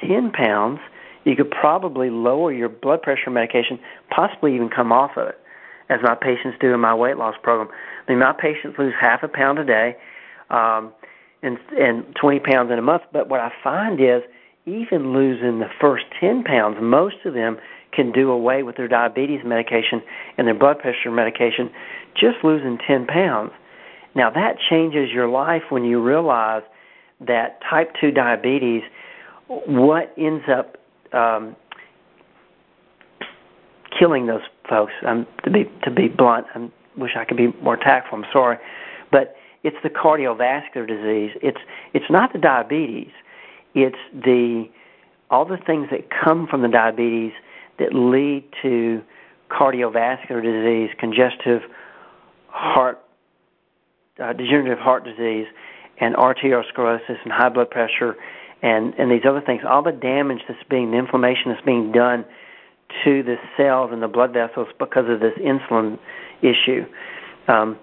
10 0.00 0.32
pounds, 0.32 0.80
you 1.24 1.36
could 1.36 1.50
probably 1.50 2.08
lower 2.08 2.50
your 2.50 2.70
blood 2.70 3.02
pressure 3.02 3.28
medication, 3.28 3.78
possibly 4.08 4.54
even 4.54 4.70
come 4.70 4.90
off 4.90 5.18
of 5.18 5.28
it. 5.28 5.38
as 5.90 6.00
my 6.02 6.14
patients 6.14 6.56
do 6.58 6.72
in 6.72 6.80
my 6.80 6.94
weight 6.94 7.18
loss 7.18 7.34
program. 7.42 7.68
I 8.06 8.10
mean, 8.10 8.20
my 8.20 8.32
patients 8.32 8.78
lose 8.78 8.94
half 8.98 9.22
a 9.22 9.28
pound 9.28 9.58
a 9.58 9.66
day, 9.66 9.96
um, 10.48 10.94
and 11.42 11.58
and 11.78 12.06
20 12.18 12.40
pounds 12.40 12.72
in 12.72 12.78
a 12.78 12.82
month. 12.82 13.02
But 13.12 13.28
what 13.28 13.40
I 13.40 13.52
find 13.62 14.00
is, 14.00 14.22
even 14.68 15.12
losing 15.12 15.58
the 15.58 15.68
first 15.80 16.04
10 16.20 16.44
pounds, 16.44 16.76
most 16.80 17.16
of 17.24 17.34
them 17.34 17.58
can 17.92 18.12
do 18.12 18.30
away 18.30 18.62
with 18.62 18.76
their 18.76 18.88
diabetes 18.88 19.40
medication 19.44 20.02
and 20.36 20.46
their 20.46 20.54
blood 20.54 20.78
pressure 20.78 21.10
medication, 21.10 21.70
just 22.14 22.36
losing 22.44 22.78
10 22.86 23.06
pounds. 23.06 23.50
Now 24.14 24.30
that 24.30 24.56
changes 24.70 25.10
your 25.12 25.28
life 25.28 25.62
when 25.70 25.84
you 25.84 26.02
realize 26.02 26.62
that 27.20 27.60
type 27.68 27.92
2 28.00 28.10
diabetes, 28.10 28.82
what 29.48 30.12
ends 30.18 30.44
up 30.48 30.76
um, 31.12 31.56
killing 33.98 34.26
those 34.26 34.42
folks. 34.68 34.92
Um, 35.06 35.26
to 35.44 35.50
be 35.50 35.64
to 35.84 35.90
be 35.90 36.08
blunt, 36.08 36.46
I 36.54 36.68
wish 36.96 37.12
I 37.16 37.24
could 37.24 37.36
be 37.36 37.48
more 37.62 37.76
tactful. 37.76 38.18
I'm 38.18 38.24
sorry, 38.32 38.58
but 39.10 39.36
it's 39.62 39.76
the 39.82 39.90
cardiovascular 39.90 40.86
disease. 40.86 41.36
It's 41.42 41.58
it's 41.94 42.10
not 42.10 42.32
the 42.32 42.38
diabetes. 42.38 43.10
It's 43.74 43.96
the 44.12 44.68
all 45.30 45.44
the 45.44 45.58
things 45.58 45.88
that 45.90 46.08
come 46.24 46.46
from 46.46 46.62
the 46.62 46.68
diabetes 46.68 47.32
that 47.78 47.94
lead 47.94 48.44
to 48.62 49.02
cardiovascular 49.50 50.42
disease, 50.42 50.94
congestive 50.98 51.62
heart, 52.48 52.98
uh, 54.22 54.32
degenerative 54.32 54.78
heart 54.78 55.04
disease, 55.04 55.46
and 56.00 56.14
arteriosclerosis 56.16 57.18
and 57.22 57.32
high 57.32 57.48
blood 57.48 57.70
pressure, 57.70 58.16
and 58.62 58.94
and 58.94 59.10
these 59.10 59.22
other 59.28 59.42
things. 59.44 59.62
All 59.68 59.82
the 59.82 59.92
damage 59.92 60.40
that's 60.48 60.62
being, 60.68 60.90
the 60.90 60.98
inflammation 60.98 61.52
that's 61.52 61.64
being 61.64 61.92
done 61.92 62.24
to 63.04 63.22
the 63.22 63.36
cells 63.56 63.90
and 63.92 64.02
the 64.02 64.08
blood 64.08 64.32
vessels 64.32 64.68
because 64.78 65.04
of 65.08 65.20
this 65.20 65.34
insulin 65.38 65.98
issue. 66.40 66.84
Um, 67.46 67.78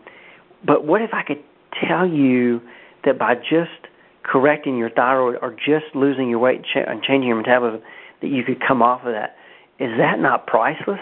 but 0.65 0.85
what 0.85 1.01
if 1.01 1.11
I 1.13 1.23
could 1.23 1.43
tell 1.87 2.07
you 2.07 2.61
that 3.03 3.19
by 3.19 3.35
just 3.35 3.87
correcting 4.25 4.77
your 4.77 4.89
thyroid 4.89 5.37
or 5.41 5.51
just 5.51 5.93
losing 5.93 6.29
your 6.29 6.39
weight 6.39 6.61
and 6.75 7.01
changing 7.03 7.27
your 7.27 7.37
metabolism, 7.37 7.81
that 8.21 8.27
you 8.27 8.43
could 8.43 8.61
come 8.65 8.81
off 8.81 9.01
of 9.05 9.13
that? 9.13 9.35
Is 9.79 9.91
that 9.97 10.19
not 10.19 10.47
priceless? 10.47 10.99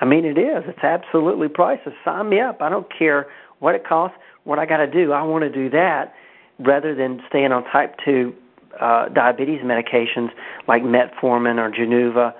I 0.00 0.04
mean, 0.04 0.24
it 0.24 0.38
is. 0.38 0.64
It's 0.66 0.84
absolutely 0.84 1.48
priceless. 1.48 1.94
Sign 2.04 2.28
me 2.28 2.40
up. 2.40 2.60
I 2.60 2.68
don't 2.68 2.86
care 2.96 3.26
what 3.58 3.74
it 3.74 3.86
costs, 3.86 4.16
what 4.44 4.58
I 4.58 4.66
got 4.66 4.78
to 4.78 4.86
do. 4.86 5.12
I 5.12 5.22
want 5.22 5.42
to 5.42 5.50
do 5.50 5.70
that 5.70 6.14
rather 6.58 6.94
than 6.94 7.22
staying 7.28 7.52
on 7.52 7.64
type 7.64 7.96
2 8.04 8.32
uh, 8.80 9.08
diabetes 9.08 9.60
medications 9.62 10.28
like 10.68 10.82
metformin 10.82 11.58
or 11.58 11.70
Januvia 11.70 12.34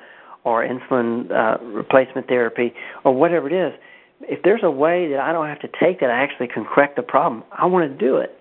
or 0.44 0.66
insulin 0.66 1.31
uh, 1.31 1.62
replacement 1.64 2.29
therapy 2.29 2.72
or 3.05 3.14
whatever 3.14 3.48
it 3.48 3.52
is, 3.52 3.79
if 4.22 4.42
there's 4.42 4.62
a 4.62 4.70
way 4.70 5.09
that 5.11 5.20
I 5.20 5.33
don't 5.33 5.46
have 5.46 5.61
to 5.61 5.68
take 5.81 6.00
that, 6.00 6.11
I 6.11 6.22
actually 6.22 6.48
can 6.48 6.64
correct 6.64 6.96
the 6.96 7.02
problem. 7.02 7.42
I 7.52 7.66
want 7.66 7.90
to 7.90 7.98
do 7.98 8.16
it. 8.16 8.38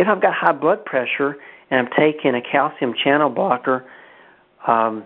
If 0.00 0.08
I've 0.08 0.22
got 0.22 0.32
high 0.32 0.52
blood 0.52 0.86
pressure 0.86 1.36
and 1.70 1.78
I'm 1.78 1.88
taking 1.94 2.34
a 2.34 2.40
calcium 2.40 2.94
channel 3.04 3.28
blocker 3.28 3.84
um, 4.66 5.04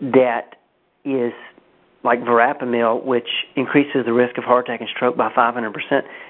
that 0.00 0.56
is 1.04 1.34
like 2.02 2.20
verapamil, 2.20 3.04
which 3.04 3.28
increases 3.54 4.06
the 4.06 4.14
risk 4.14 4.38
of 4.38 4.44
heart 4.44 4.66
attack 4.66 4.80
and 4.80 4.88
stroke 4.96 5.14
by 5.18 5.28
500%, 5.30 5.74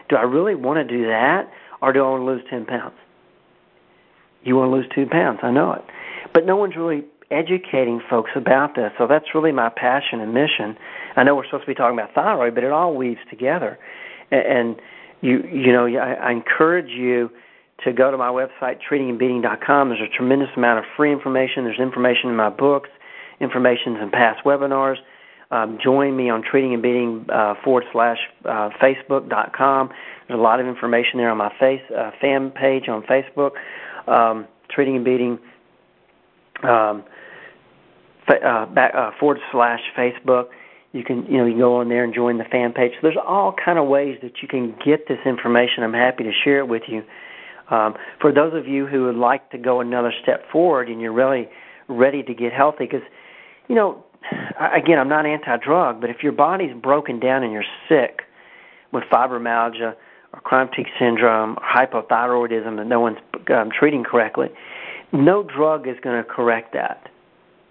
do 0.09 0.17
I 0.17 0.23
really 0.23 0.57
want 0.57 0.89
to 0.89 0.97
do 0.97 1.07
that, 1.07 1.49
or 1.81 1.93
do 1.93 2.01
I 2.01 2.11
want 2.11 2.23
to 2.23 2.27
lose 2.27 2.43
10 2.51 2.67
pounds? 2.67 2.97
You 4.43 4.57
want 4.57 4.73
to 4.73 4.75
lose 4.75 4.87
two 4.93 5.07
pounds, 5.09 5.39
I 5.45 5.53
know 5.53 5.75
it. 5.75 5.83
But 6.35 6.47
no 6.47 6.57
one's 6.57 6.75
really 6.75 7.05
educating 7.31 8.01
folks 8.11 8.33
about 8.35 8.75
this. 8.75 8.91
So 8.99 9.07
that's 9.07 9.27
really 9.37 9.53
my 9.53 9.69
passion 9.69 10.21
and 10.21 10.35
mission. 10.35 10.77
I 11.15 11.23
know 11.23 11.37
we're 11.37 11.45
supposed 11.45 11.63
to 11.63 11.69
be 11.69 11.75
talking 11.77 11.97
about 11.97 12.13
thyroid, 12.13 12.57
but 12.57 12.65
it 12.65 12.73
all 12.73 12.97
weaves 12.97 13.21
together. 13.31 13.79
And 14.33 14.81
you 15.21 15.45
you 15.53 15.73
know, 15.73 15.87
I, 15.87 16.15
I 16.15 16.33
encourage 16.33 16.91
you 16.91 17.31
to 17.85 17.93
go 17.93 18.11
to 18.11 18.17
my 18.17 18.29
website 18.29 18.79
treatingandbeating.com. 18.91 19.89
There's 19.91 20.01
a 20.01 20.17
tremendous 20.17 20.49
amount 20.57 20.81
of 20.81 20.85
free 20.97 21.13
information. 21.13 21.65
There's 21.65 21.79
information 21.79 22.31
in 22.31 22.37
my 22.37 22.51
books, 22.51 22.91
information 23.41 23.97
in 23.97 24.11
past 24.11 24.45
webinars. 24.45 24.97
Um, 25.51 25.79
join 25.83 26.15
me 26.15 26.29
on 26.29 26.43
treating 26.43 26.75
and 26.75 26.83
beating 26.83 27.27
uh, 27.33 27.55
forward 27.65 27.85
slash 27.93 28.19
uh, 28.45 28.71
facebook.com. 28.83 29.91
There's 30.27 30.39
a 30.39 30.43
lot 30.43 30.61
of 30.61 30.67
information 30.67 31.19
there 31.19 31.31
on 31.31 31.39
my 31.39 31.53
face 31.59 31.81
uh, 31.97 32.11
fan 32.21 32.51
page 32.51 32.89
on 32.89 33.03
Facebook. 33.05 33.53
Um, 34.07 34.47
treating 34.69 34.97
and 34.97 35.05
beating 35.05 35.39
um, 36.63 37.05
uh, 38.29 38.67
back, 38.67 38.95
uh, 38.95 39.11
forward 39.19 39.39
slash 39.51 39.81
Facebook. 39.97 40.49
You 40.93 41.05
can 41.05 41.27
you 41.27 41.39
know 41.39 41.47
you 41.47 41.57
go 41.57 41.77
on 41.77 41.89
there 41.89 42.05
and 42.05 42.15
join 42.15 42.39
the 42.39 42.45
fan 42.45 42.73
page. 42.73 42.93
So 42.93 42.99
there's 43.03 43.17
all 43.23 43.53
kind 43.53 43.79
of 43.79 43.89
ways 43.89 44.19
that 44.23 44.43
you 44.43 44.49
can 44.49 44.75
get 44.85 45.09
this 45.09 45.19
information. 45.25 45.83
I'm 45.83 45.93
happy 45.93 46.25
to 46.25 46.33
share 46.45 46.59
it 46.59 46.69
with 46.69 46.83
you. 46.89 47.05
Um, 47.71 47.95
for 48.21 48.33
those 48.33 48.55
of 48.55 48.67
you 48.67 48.87
who 48.87 49.05
would 49.05 49.17
like 49.17 49.51
to 49.51 49.59
go 49.59 49.81
another 49.81 50.13
step 50.23 50.51
forward 50.51 50.89
and 50.89 51.01
you're 51.01 51.13
really 51.13 51.49
ready 51.89 52.23
to 52.23 52.35
get 52.35 52.53
healthy, 52.53 52.85
because 52.85 53.07
you 53.69 53.75
know, 53.75 54.03
again, 54.75 54.99
I'm 54.99 55.09
not 55.09 55.27
anti-drug, 55.27 56.01
but 56.01 56.11
if 56.11 56.23
your 56.23 56.33
body's 56.33 56.75
broken 56.75 57.21
down 57.21 57.43
and 57.43 57.53
you're 57.53 57.65
sick 57.89 58.23
with 58.93 59.05
fibromyalgia 59.13 59.95
or 60.33 60.41
chronic 60.41 60.71
fatigue 60.71 60.93
syndrome 60.99 61.57
or 61.59 61.63
hypothyroidism 61.63 62.77
that 62.77 62.87
no 62.87 63.01
one's 63.01 63.19
um, 63.55 63.71
treating 63.71 64.05
correctly, 64.05 64.49
no 65.13 65.43
drug 65.43 65.87
is 65.87 65.97
going 66.03 66.23
to 66.23 66.29
correct 66.29 66.73
that. 66.73 67.09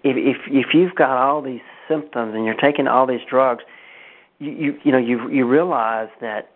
If 0.04 0.16
if 0.16 0.36
if 0.48 0.74
you've 0.74 0.94
got 0.94 1.10
all 1.10 1.42
these 1.42 1.60
symptoms 1.88 2.34
and 2.34 2.44
you're 2.44 2.54
taking 2.54 2.86
all 2.86 3.06
these 3.06 3.20
drugs, 3.28 3.64
you 4.38 4.52
you, 4.52 4.78
you 4.84 4.92
know 4.92 4.98
you 4.98 5.28
you 5.28 5.46
realize 5.46 6.08
that 6.20 6.50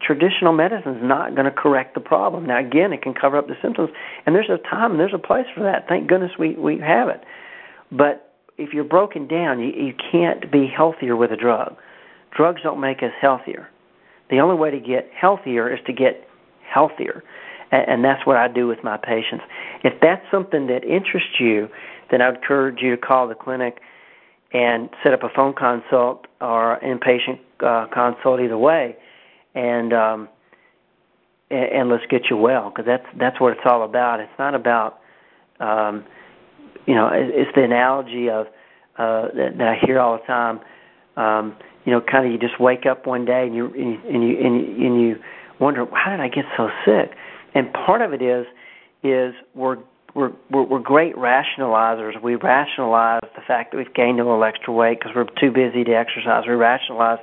traditional 0.00 0.52
medicine 0.52 0.96
is 0.96 1.02
not 1.02 1.34
going 1.34 1.44
to 1.44 1.50
correct 1.50 1.94
the 1.94 2.00
problem. 2.00 2.46
Now 2.46 2.58
again, 2.58 2.92
it 2.92 3.02
can 3.02 3.14
cover 3.14 3.36
up 3.36 3.46
the 3.48 3.56
symptoms, 3.62 3.90
and 4.26 4.34
there's 4.34 4.50
a 4.50 4.58
time 4.68 4.92
and 4.92 5.00
there's 5.00 5.14
a 5.14 5.18
place 5.18 5.46
for 5.54 5.62
that. 5.62 5.86
Thank 5.88 6.08
goodness 6.08 6.32
we 6.38 6.54
we 6.54 6.78
have 6.78 7.08
it. 7.08 7.22
But 7.92 8.34
if 8.58 8.72
you're 8.72 8.84
broken 8.84 9.26
down, 9.26 9.60
you 9.60 9.72
you 9.72 9.94
can't 10.10 10.50
be 10.50 10.66
healthier 10.66 11.16
with 11.16 11.32
a 11.32 11.36
drug. 11.36 11.76
Drugs 12.36 12.60
don't 12.62 12.80
make 12.80 13.02
us 13.02 13.12
healthier. 13.20 13.68
The 14.30 14.38
only 14.38 14.56
way 14.56 14.70
to 14.70 14.78
get 14.78 15.10
healthier 15.18 15.72
is 15.72 15.80
to 15.86 15.92
get 15.92 16.26
healthier. 16.62 17.22
And 17.70 17.88
and 17.88 18.04
that's 18.04 18.26
what 18.26 18.36
I 18.36 18.48
do 18.48 18.66
with 18.66 18.82
my 18.82 18.96
patients. 18.96 19.44
If 19.84 19.94
that's 20.00 20.24
something 20.30 20.66
that 20.68 20.84
interests 20.84 21.40
you, 21.40 21.68
then 22.10 22.20
I 22.20 22.28
would 22.28 22.36
encourage 22.36 22.80
you 22.82 22.96
to 22.96 23.00
call 23.00 23.28
the 23.28 23.34
clinic 23.34 23.80
and 24.52 24.90
set 25.02 25.12
up 25.12 25.22
a 25.22 25.28
phone 25.28 25.54
consult 25.54 26.26
or 26.40 26.78
inpatient 26.82 27.38
uh, 27.60 27.86
consult 27.92 28.40
either 28.40 28.58
way, 28.58 28.96
and 29.54 29.92
um, 29.92 30.28
and, 31.50 31.72
and 31.72 31.90
let's 31.90 32.04
get 32.10 32.22
you 32.30 32.36
well 32.36 32.70
because 32.70 32.86
that's 32.86 33.06
that's 33.18 33.40
what 33.40 33.52
it's 33.52 33.62
all 33.64 33.84
about. 33.84 34.20
It's 34.20 34.38
not 34.38 34.54
about 34.54 35.00
um, 35.58 36.04
you 36.86 36.94
know 36.94 37.10
it's 37.12 37.50
the 37.54 37.62
analogy 37.62 38.28
of 38.30 38.46
uh, 38.98 39.28
that, 39.34 39.58
that 39.58 39.68
I 39.68 39.86
hear 39.86 39.98
all 39.98 40.18
the 40.18 40.26
time. 40.26 40.60
Um, 41.16 41.56
you 41.84 41.92
know, 41.92 42.00
kind 42.00 42.26
of 42.26 42.32
you 42.32 42.38
just 42.38 42.60
wake 42.60 42.86
up 42.86 43.06
one 43.06 43.24
day 43.24 43.46
and 43.46 43.54
you 43.54 43.66
and 43.66 43.76
you 43.76 44.00
and 44.08 44.22
you, 44.22 44.38
and 44.44 44.60
you, 44.60 44.86
and 44.86 45.00
you 45.00 45.16
wonder 45.58 45.86
how 45.92 46.10
did 46.10 46.20
I 46.20 46.28
get 46.28 46.44
so 46.56 46.68
sick? 46.84 47.10
And 47.54 47.72
part 47.72 48.02
of 48.02 48.12
it 48.12 48.22
is 48.22 48.46
is 49.02 49.34
we're 49.54 49.78
we're, 50.14 50.32
we're, 50.50 50.64
we're 50.64 50.80
great 50.80 51.14
rationalizers. 51.16 52.20
We 52.20 52.34
rationalize 52.34 53.20
the 53.36 53.42
fact 53.46 53.70
that 53.70 53.78
we've 53.78 53.94
gained 53.94 54.18
a 54.18 54.24
little 54.24 54.42
extra 54.42 54.72
weight 54.72 54.98
because 54.98 55.12
we're 55.14 55.26
too 55.40 55.52
busy 55.52 55.84
to 55.84 55.92
exercise. 55.92 56.44
We 56.48 56.54
rationalize 56.54 57.18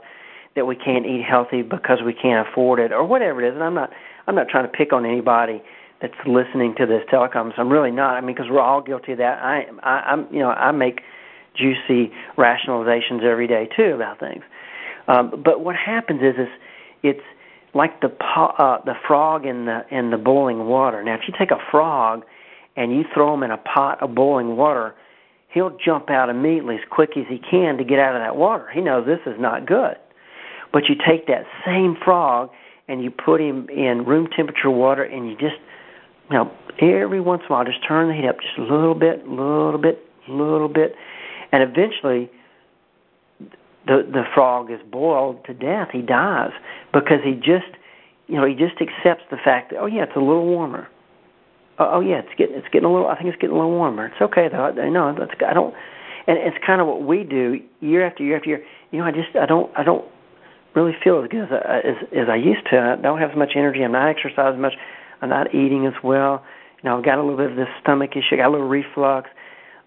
that 0.58 0.66
we 0.66 0.76
can't 0.76 1.06
eat 1.06 1.24
healthy 1.24 1.62
because 1.62 2.00
we 2.06 2.14
can't 2.14 2.46
afford 2.48 2.80
it, 2.80 2.92
or 2.92 3.06
whatever 3.06 3.42
it 3.42 3.48
is. 3.48 3.56
And 3.56 3.64
I'm 3.64 3.76
not 3.76 3.92
I'm 4.28 4.36
not 4.36 4.50
trying 4.50 4.70
to 4.70 4.72
pick 4.72 4.92
on 4.92 5.06
anybody 5.06 5.62
that's 6.02 6.18
listening 6.26 6.76
to 6.78 6.86
this 6.86 7.02
teleconference. 7.12 7.58
I'm 7.58 7.70
really 7.70 7.92
not. 7.92 8.16
I 8.16 8.22
mean, 8.22 8.36
because 8.36 8.52
we're 8.52 8.60
all 8.60 8.82
guilty 8.82 9.14
of 9.14 9.20
that. 9.20 9.40
I, 9.42 9.64
I 9.82 10.12
I'm 10.12 10.28
you 10.34 10.40
know 10.40 10.50
I 10.50 10.72
make 10.72 11.02
juicy 11.56 12.12
rationalizations 12.38 13.24
every 13.24 13.48
day 13.48 13.70
too 13.76 13.94
about 13.96 14.20
things. 14.20 14.44
Um, 15.08 15.42
but 15.44 15.64
what 15.64 15.76
happens 15.76 16.22
is 16.22 16.36
is 16.38 16.48
it's 17.04 17.26
like 17.74 18.02
the 18.02 18.08
uh, 18.08 18.84
the 18.84 18.96
frog 19.08 19.46
in 19.46 19.66
the 19.66 19.82
in 19.92 20.10
the 20.10 20.18
boiling 20.18 20.66
water. 20.66 21.04
Now, 21.04 21.16
if 21.16 21.22
you 21.28 21.34
take 21.38 21.52
a 21.52 21.60
frog 21.72 22.24
and 22.76 22.92
you 22.92 23.04
throw 23.14 23.34
him 23.34 23.44
in 23.44 23.52
a 23.52 23.58
pot 23.58 24.02
of 24.02 24.16
boiling 24.16 24.58
water, 24.58 24.96
he'll 25.54 25.76
jump 25.84 26.10
out 26.10 26.30
immediately 26.30 26.76
as 26.76 26.82
quick 26.90 27.12
as 27.18 27.26
he 27.30 27.40
can 27.40 27.78
to 27.78 27.84
get 27.84 28.00
out 28.00 28.16
of 28.16 28.22
that 28.22 28.36
water. 28.36 28.68
He 28.74 28.82
knows 28.82 29.06
this 29.06 29.20
is 29.26 29.40
not 29.40 29.66
good. 29.66 29.96
But 30.72 30.84
you 30.90 30.96
take 30.96 31.28
that 31.28 31.46
same 31.66 31.96
frog 32.04 32.50
and 32.88 33.04
you 33.04 33.12
put 33.12 33.42
him 33.42 33.68
in 33.70 34.06
room 34.06 34.28
temperature 34.36 34.70
water 34.70 35.04
and 35.04 35.30
you 35.30 35.38
just, 35.38 35.56
you 36.30 36.38
know, 36.38 36.52
every 36.82 37.22
once 37.22 37.42
in 37.42 37.48
a 37.48 37.56
while 37.56 37.66
just 37.66 37.86
turn 37.88 38.10
the 38.10 38.14
heat 38.14 38.28
up 38.28 38.40
just 38.40 38.58
a 38.58 38.62
little 38.62 38.96
bit, 38.96 39.28
little 39.28 39.78
bit, 39.78 40.04
a 40.28 40.32
little 40.32 40.70
bit, 40.70 40.94
and 41.52 41.64
eventually 41.64 42.30
the 43.86 44.04
the 44.12 44.24
frog 44.34 44.70
is 44.70 44.80
boiled 44.92 45.46
to 45.46 45.54
death. 45.54 45.90
He 45.92 46.02
dies 46.02 46.52
because 46.94 47.20
he 47.24 47.34
just, 47.34 47.72
you 48.28 48.36
know, 48.36 48.46
he 48.46 48.54
just 48.54 48.76
accepts 48.82 49.24
the 49.32 49.38
fact 49.38 49.72
that 49.72 49.80
oh 49.80 49.86
yeah, 49.86 50.04
it's 50.04 50.16
a 50.16 50.20
little 50.20 50.46
warmer 50.46 50.88
oh, 51.80 51.90
oh 51.94 52.00
yeah, 52.00 52.20
it's 52.20 52.34
getting 52.38 52.56
it's 52.56 52.68
getting 52.72 52.86
a 52.86 52.92
little. 52.92 53.08
I 53.08 53.16
think 53.16 53.30
it's 53.30 53.38
getting 53.40 53.56
a 53.56 53.60
little 53.60 53.76
warmer. 53.76 54.08
It's 54.08 54.22
okay 54.22 54.48
though. 54.50 54.66
I 54.66 54.90
know 54.90 55.16
that's 55.18 55.32
I 55.46 55.54
don't. 55.54 55.74
and 56.28 56.38
it's 56.38 56.58
kind 56.66 56.82
of 56.82 56.88
what 56.88 57.04
we 57.04 57.24
do 57.24 57.60
year 57.80 58.06
after 58.06 58.24
year 58.24 58.38
after 58.38 58.50
year. 58.50 58.64
You 58.92 59.00
know, 59.00 59.06
I 59.06 59.12
just 59.12 59.36
I 59.36 59.46
don't 59.46 59.72
I 59.78 59.84
don't 59.84 60.06
really 60.78 60.96
feel 61.04 61.24
as 61.24 61.30
good 61.30 61.44
as 61.44 61.50
I, 61.52 61.78
as, 61.80 61.96
as 62.14 62.30
I 62.30 62.36
used 62.36 62.70
to. 62.70 62.78
I 62.78 63.02
don't 63.02 63.20
have 63.20 63.32
as 63.32 63.38
much 63.38 63.54
energy. 63.56 63.84
I'm 63.84 63.92
not 63.92 64.08
exercising 64.10 64.62
much. 64.62 64.74
I'm 65.22 65.30
not 65.30 65.54
eating 65.56 65.88
as 65.88 65.98
well. 66.04 66.46
You 66.84 66.90
know, 66.90 66.98
I've 66.98 67.06
got 67.06 67.18
a 67.18 67.22
little 67.22 67.38
bit 67.38 67.50
of 67.50 67.58
this 67.58 67.68
stomach 67.82 68.12
issue. 68.12 68.36
I 68.36 68.38
got 68.38 68.50
a 68.50 68.54
little 68.54 68.68
reflux. 68.68 69.30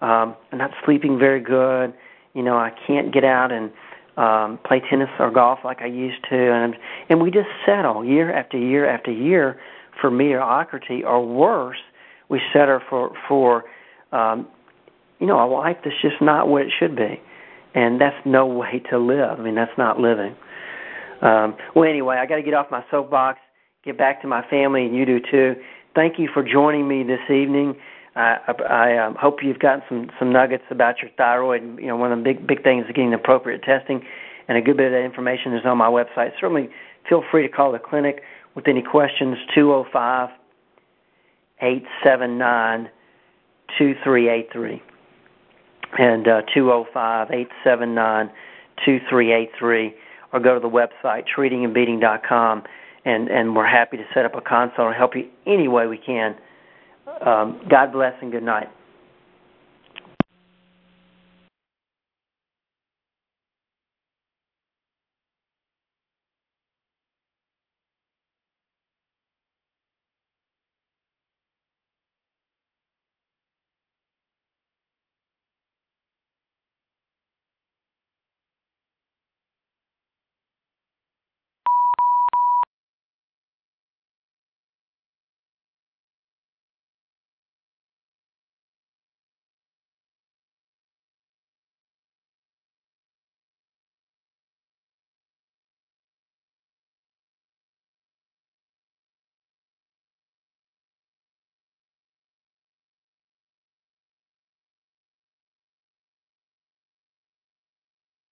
Um, 0.03 0.35
I'm 0.51 0.59
not 0.59 0.73
sleeping 0.85 1.19
very 1.19 1.41
good. 1.41 1.95
You 2.35 2.43
know, 2.43 2.57
I 2.57 2.73
can't 2.87 3.15
get 3.15 3.23
out 3.23 3.53
and 3.53 3.71
um, 4.17 4.59
play 4.67 4.83
tennis 4.91 5.09
or 5.21 5.31
golf 5.31 5.61
like 5.65 5.81
I 5.81 5.87
used 5.87 6.23
to, 6.31 6.37
and 6.37 6.75
and 7.09 7.23
we 7.23 7.31
just 7.31 7.49
settle 7.65 8.05
year 8.05 8.33
after 8.33 8.59
year 8.59 8.89
after 8.89 9.11
year 9.11 9.59
for 10.01 10.11
mediocrity 10.11 11.05
or 11.05 11.25
worse. 11.25 11.79
We 12.29 12.41
settle 12.53 12.81
for 12.89 13.13
for 13.29 13.65
um, 14.13 14.49
you 15.21 15.27
know 15.27 15.43
a 15.45 15.49
life 15.49 15.79
that's 15.85 16.01
just 16.03 16.21
not 16.21 16.49
what 16.49 16.63
it 16.63 16.73
should 16.79 16.97
be, 16.97 17.21
and 17.75 18.01
that's 18.01 18.17
no 18.25 18.47
way 18.47 18.83
to 18.91 18.99
live. 18.99 19.39
I 19.39 19.43
mean, 19.43 19.55
that's 19.55 19.77
not 19.79 19.99
living. 19.99 20.35
Um, 21.23 21.57
well, 21.75 21.89
anyway, 21.89 22.17
I 22.17 22.27
got 22.27 22.37
to 22.37 22.43
get 22.43 22.55
off 22.55 22.67
my 22.71 22.85
soapbox, 22.91 23.39
get 23.85 23.99
back 23.99 24.23
to 24.23 24.29
my 24.29 24.47
family, 24.49 24.87
and 24.87 24.95
you 24.95 25.05
do 25.05 25.21
too. 25.21 25.57
Thank 25.95 26.19
you 26.19 26.29
for 26.33 26.43
joining 26.43 26.89
me 26.89 27.03
this 27.03 27.21
evening. 27.31 27.77
I, 28.17 28.37
I, 28.69 28.99
um, 28.99 29.15
hope 29.15 29.39
you've 29.43 29.61
gotten 29.61 29.83
some 29.89 30.11
some 30.19 30.33
nuggets 30.33 30.65
about 30.71 31.01
your 31.01 31.11
thyroid. 31.17 31.63
You 31.79 31.87
know, 31.87 31.97
one 31.97 32.13
of 32.13 32.19
the 32.19 32.25
big 32.25 32.47
big 32.47 32.63
things 32.63 32.87
is 32.87 32.93
getting 32.93 33.15
appropriate 33.15 33.63
testing, 33.63 34.03
and 34.49 34.59
a 34.59 34.61
good 34.61 34.77
bit 34.77 34.87
of 34.87 34.93
that 34.93 35.05
information 35.05 35.55
is 35.55 35.63
on 35.65 35.79
my 35.79 35.89
website. 35.89 36.33
Certainly, 36.41 36.71
feel 37.09 37.23
free 37.31 37.43
to 37.43 37.49
call 37.49 37.73
the 37.73 37.79
clinic 37.79 38.23
with 38.55 38.67
any 38.67 38.83
questions. 38.83 39.37
Two 39.55 39.67
zero 39.67 39.87
five 39.93 40.31
eight 41.63 41.85
seven 42.03 42.39
nine 42.39 42.89
two 43.79 43.95
three 44.03 44.29
eight 44.29 44.49
three 44.53 44.83
and 45.99 46.27
uh, 46.27 46.43
two 46.55 46.65
zero 46.65 46.85
oh 46.85 46.93
five 46.93 47.31
eight 47.31 47.49
seven 47.65 47.95
nine 47.95 48.31
two 48.85 48.99
three 49.09 49.33
eight 49.33 49.51
three 49.59 49.95
or 50.33 50.41
go 50.41 50.55
to 50.55 50.61
the 50.61 50.69
website 50.69 51.25
treatingandbeating.com, 51.37 52.63
and 53.05 53.29
and 53.29 53.57
we're 53.57 53.67
happy 53.67 53.97
to 53.97 54.05
set 54.15 54.25
up 54.25 54.35
a 54.35 54.41
consult 54.41 54.81
or 54.81 54.93
help 54.93 55.15
you 55.15 55.29
any 55.47 55.69
way 55.69 55.87
we 55.87 55.99
can. 55.99 56.37
Um, 57.25 57.61
God 57.69 57.93
bless 57.93 58.15
and 58.23 58.31
good 58.31 58.43
night. 58.43 58.69